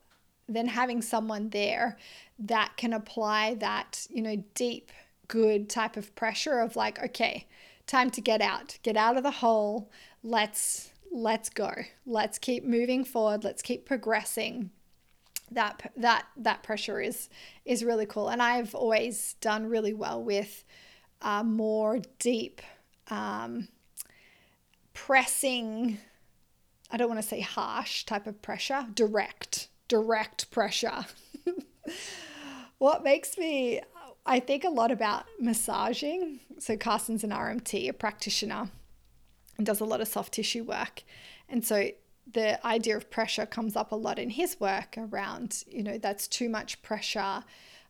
than 0.47 0.67
having 0.67 1.01
someone 1.01 1.49
there 1.49 1.97
that 2.37 2.75
can 2.75 2.93
apply 2.93 3.55
that, 3.55 4.07
you 4.09 4.21
know, 4.21 4.43
deep, 4.55 4.91
good 5.27 5.69
type 5.69 5.95
of 5.95 6.13
pressure 6.15 6.59
of 6.59 6.75
like, 6.75 7.01
okay, 7.01 7.47
time 7.87 8.09
to 8.09 8.21
get 8.21 8.41
out, 8.41 8.77
get 8.83 8.97
out 8.97 9.17
of 9.17 9.23
the 9.23 9.31
hole. 9.31 9.89
Let's 10.23 10.90
let's 11.11 11.49
go. 11.49 11.71
Let's 12.05 12.39
keep 12.39 12.63
moving 12.63 13.03
forward. 13.03 13.43
Let's 13.43 13.61
keep 13.61 13.85
progressing. 13.85 14.71
That 15.51 15.91
that 15.97 16.27
that 16.37 16.63
pressure 16.63 17.01
is 17.01 17.29
is 17.65 17.83
really 17.83 18.05
cool, 18.05 18.29
and 18.29 18.41
I've 18.41 18.73
always 18.73 19.35
done 19.41 19.65
really 19.67 19.93
well 19.93 20.23
with 20.23 20.63
uh, 21.21 21.43
more 21.43 21.99
deep 22.19 22.61
um, 23.09 23.67
pressing. 24.93 25.97
I 26.89 26.97
don't 26.97 27.09
want 27.09 27.21
to 27.21 27.27
say 27.27 27.41
harsh 27.41 28.05
type 28.05 28.27
of 28.27 28.41
pressure, 28.41 28.87
direct, 28.93 29.69
direct 29.87 30.51
pressure. 30.51 31.05
what 32.79 33.03
makes 33.03 33.37
me, 33.37 33.81
I 34.25 34.39
think 34.39 34.63
a 34.63 34.69
lot 34.69 34.91
about 34.91 35.25
massaging. 35.39 36.41
So, 36.59 36.75
Carson's 36.75 37.23
an 37.23 37.29
RMT, 37.29 37.89
a 37.89 37.93
practitioner, 37.93 38.69
and 39.57 39.65
does 39.65 39.79
a 39.79 39.85
lot 39.85 40.01
of 40.01 40.07
soft 40.07 40.33
tissue 40.33 40.63
work. 40.63 41.03
And 41.49 41.65
so, 41.65 41.89
the 42.31 42.65
idea 42.65 42.95
of 42.95 43.09
pressure 43.09 43.45
comes 43.45 43.75
up 43.75 43.91
a 43.91 43.95
lot 43.95 44.19
in 44.19 44.29
his 44.29 44.59
work 44.59 44.95
around, 44.97 45.63
you 45.67 45.83
know, 45.83 45.97
that's 45.97 46.27
too 46.27 46.49
much 46.49 46.81
pressure, 46.81 47.43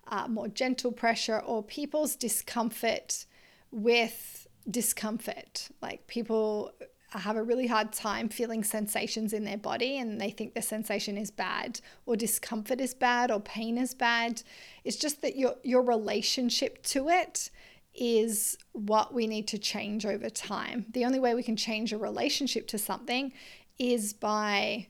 uh, 0.07 0.28
more 0.28 0.47
gentle 0.47 0.91
pressure, 0.91 1.39
or 1.39 1.62
people's 1.62 2.16
discomfort 2.16 3.26
with 3.72 4.47
discomfort. 4.70 5.70
Like 5.82 6.07
people 6.07 6.72
have 7.20 7.36
a 7.36 7.43
really 7.43 7.68
hard 7.68 7.91
time 7.91 8.30
feeling 8.30 8.64
sensations 8.64 9.34
in 9.34 9.43
their 9.43 9.57
body 9.57 9.97
and 9.97 10.20
they 10.20 10.30
think 10.30 10.53
the 10.53 10.62
sensation 10.62 11.18
is 11.18 11.30
bad 11.30 11.82
or 12.05 12.16
discomfort 12.16 12.80
is 12.80 12.93
bad 12.93 13.30
or 13.30 13.39
pain 13.39 13.78
is 13.78 13.93
bad. 13.93 14.41
It's 14.86 14.95
just 14.95 15.22
that 15.22 15.36
your 15.36 15.55
your 15.64 15.82
relationship 15.82 16.82
to 16.84 17.09
it 17.09 17.49
is 18.04 18.58
what 18.72 19.14
we 19.14 19.28
need 19.28 19.47
to 19.47 19.60
change 19.60 20.08
over 20.08 20.28
time. 20.28 20.88
The 20.89 21.06
only 21.06 21.20
way 21.20 21.36
we 21.36 21.43
can 21.43 21.56
change 21.56 21.93
a 21.93 21.99
relationship 21.99 22.66
to 22.70 22.80
something 22.80 23.32
is 23.78 24.12
by 24.12 24.88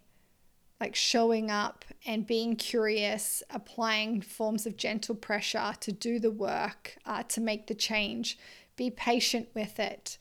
like 0.80 0.96
showing 0.96 1.52
up 1.52 1.84
and 2.06 2.26
being 2.26 2.56
curious, 2.56 3.44
applying 3.50 4.22
forms 4.22 4.66
of 4.66 4.78
gentle 4.78 5.14
pressure 5.14 5.74
to 5.82 5.92
do 5.92 6.20
the 6.20 6.32
work, 6.32 6.96
uh, 7.06 7.24
to 7.24 7.42
make 7.42 7.68
the 7.68 7.76
change. 7.76 8.40
Be 8.78 8.90
patient 8.90 9.50
with 9.54 9.78
it. 9.78 10.18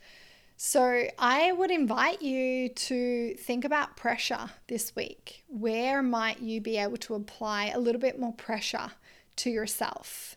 So, 0.56 1.06
I 1.16 1.52
would 1.52 1.70
invite 1.70 2.20
you 2.20 2.68
to 2.70 3.34
think 3.36 3.64
about 3.64 3.96
pressure 3.96 4.50
this 4.66 4.94
week. 4.96 5.44
Where 5.46 6.02
might 6.02 6.40
you 6.40 6.60
be 6.60 6.76
able 6.76 6.98
to 6.98 7.14
apply 7.14 7.68
a 7.68 7.78
little 7.78 8.00
bit 8.00 8.18
more 8.18 8.34
pressure 8.34 8.90
to 9.36 9.48
yourself 9.48 10.36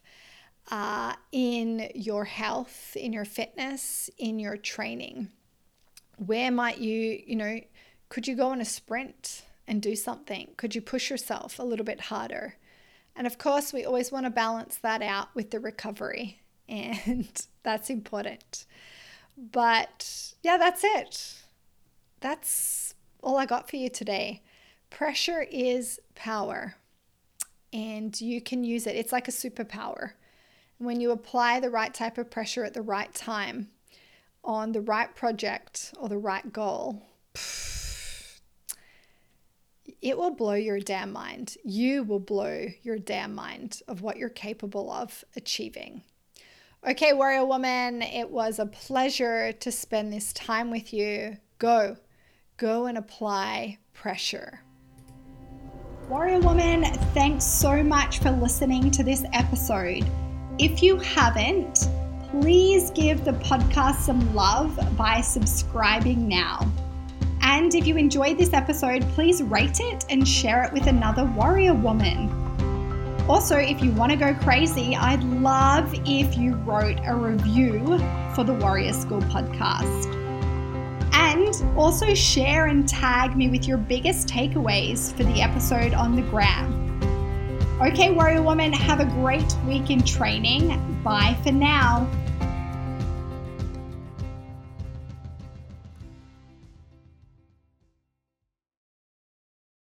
uh, 0.71 1.13
in 1.31 1.89
your 1.95 2.25
health, 2.25 2.95
in 2.95 3.13
your 3.13 3.25
fitness, 3.25 4.09
in 4.17 4.39
your 4.39 4.57
training? 4.57 5.29
Where 6.17 6.51
might 6.51 6.77
you, 6.77 7.21
you 7.25 7.35
know, 7.35 7.59
could 8.09 8.27
you 8.27 8.35
go 8.35 8.49
on 8.49 8.61
a 8.61 8.65
sprint 8.65 9.43
and 9.67 9.81
do 9.81 9.95
something? 9.95 10.49
Could 10.57 10.75
you 10.75 10.81
push 10.81 11.09
yourself 11.09 11.59
a 11.59 11.63
little 11.63 11.85
bit 11.85 12.01
harder? 12.01 12.55
And 13.15 13.27
of 13.27 13.37
course, 13.37 13.73
we 13.73 13.85
always 13.85 14.11
want 14.11 14.25
to 14.25 14.29
balance 14.29 14.77
that 14.77 15.01
out 15.01 15.33
with 15.35 15.51
the 15.51 15.59
recovery, 15.59 16.41
and 16.69 17.45
that's 17.63 17.89
important. 17.89 18.65
But 19.37 20.33
yeah, 20.43 20.57
that's 20.57 20.83
it. 20.83 21.43
That's 22.19 22.93
all 23.21 23.37
I 23.37 23.45
got 23.45 23.69
for 23.69 23.75
you 23.77 23.89
today. 23.89 24.41
Pressure 24.89 25.45
is 25.51 25.99
power, 26.15 26.75
and 27.71 28.19
you 28.19 28.41
can 28.41 28.63
use 28.63 28.85
it. 28.85 28.95
It's 28.95 29.11
like 29.11 29.27
a 29.27 29.31
superpower. 29.31 30.11
When 30.83 30.99
you 30.99 31.11
apply 31.11 31.61
the 31.61 31.69
right 31.69 31.93
type 31.93 32.17
of 32.17 32.29
pressure 32.29 32.65
at 32.65 32.73
the 32.73 32.81
right 32.81 33.13
time 33.13 33.69
on 34.43 34.73
the 34.73 34.81
right 34.81 35.15
project 35.15 35.93
or 35.97 36.09
the 36.09 36.17
right 36.17 36.51
goal, 36.51 37.01
it 40.01 40.17
will 40.17 40.31
blow 40.31 40.55
your 40.55 40.81
damn 40.81 41.13
mind. 41.13 41.55
You 41.63 42.03
will 42.03 42.19
blow 42.19 42.67
your 42.81 42.99
damn 42.99 43.33
mind 43.33 43.81
of 43.87 44.01
what 44.01 44.17
you're 44.17 44.27
capable 44.27 44.91
of 44.91 45.23
achieving. 45.37 46.03
Okay, 46.85 47.13
Warrior 47.13 47.45
Woman, 47.45 48.01
it 48.01 48.29
was 48.29 48.59
a 48.59 48.65
pleasure 48.65 49.53
to 49.53 49.71
spend 49.71 50.11
this 50.11 50.33
time 50.33 50.69
with 50.69 50.91
you. 50.91 51.37
Go, 51.59 51.95
go 52.57 52.87
and 52.87 52.97
apply 52.97 53.77
pressure. 53.93 54.59
Warrior 56.09 56.39
Woman, 56.41 56.83
thanks 57.13 57.45
so 57.45 57.81
much 57.81 58.19
for 58.19 58.31
listening 58.31 58.91
to 58.91 59.01
this 59.01 59.23
episode. 59.31 60.05
If 60.59 60.83
you 60.83 60.97
haven't, 60.97 61.87
please 62.29 62.91
give 62.91 63.25
the 63.25 63.33
podcast 63.33 64.01
some 64.01 64.35
love 64.35 64.79
by 64.95 65.19
subscribing 65.21 66.27
now. 66.27 66.71
And 67.41 67.73
if 67.73 67.87
you 67.87 67.97
enjoyed 67.97 68.37
this 68.37 68.53
episode, 68.53 69.01
please 69.09 69.41
rate 69.41 69.79
it 69.79 70.05
and 70.09 70.27
share 70.27 70.63
it 70.63 70.71
with 70.71 70.85
another 70.85 71.25
warrior 71.25 71.73
woman. 71.73 72.29
Also, 73.27 73.57
if 73.57 73.81
you 73.81 73.91
want 73.93 74.11
to 74.11 74.17
go 74.17 74.33
crazy, 74.35 74.95
I'd 74.95 75.23
love 75.23 75.91
if 76.05 76.37
you 76.37 76.53
wrote 76.57 76.99
a 77.03 77.15
review 77.15 77.97
for 78.35 78.43
the 78.43 78.53
Warrior 78.53 78.93
School 78.93 79.21
podcast. 79.21 80.13
And 81.13 81.77
also 81.77 82.13
share 82.13 82.67
and 82.67 82.87
tag 82.87 83.35
me 83.35 83.49
with 83.49 83.67
your 83.67 83.77
biggest 83.77 84.27
takeaways 84.27 85.15
for 85.15 85.23
the 85.23 85.41
episode 85.41 85.93
on 85.93 86.15
the 86.15 86.21
gram. 86.23 86.82
Okay, 87.81 88.11
Warrior 88.11 88.43
Woman, 88.43 88.71
have 88.71 88.99
a 88.99 89.05
great 89.05 89.51
week 89.65 89.89
in 89.89 90.03
training. 90.03 91.01
Bye 91.03 91.35
for 91.43 91.51
now. 91.51 92.09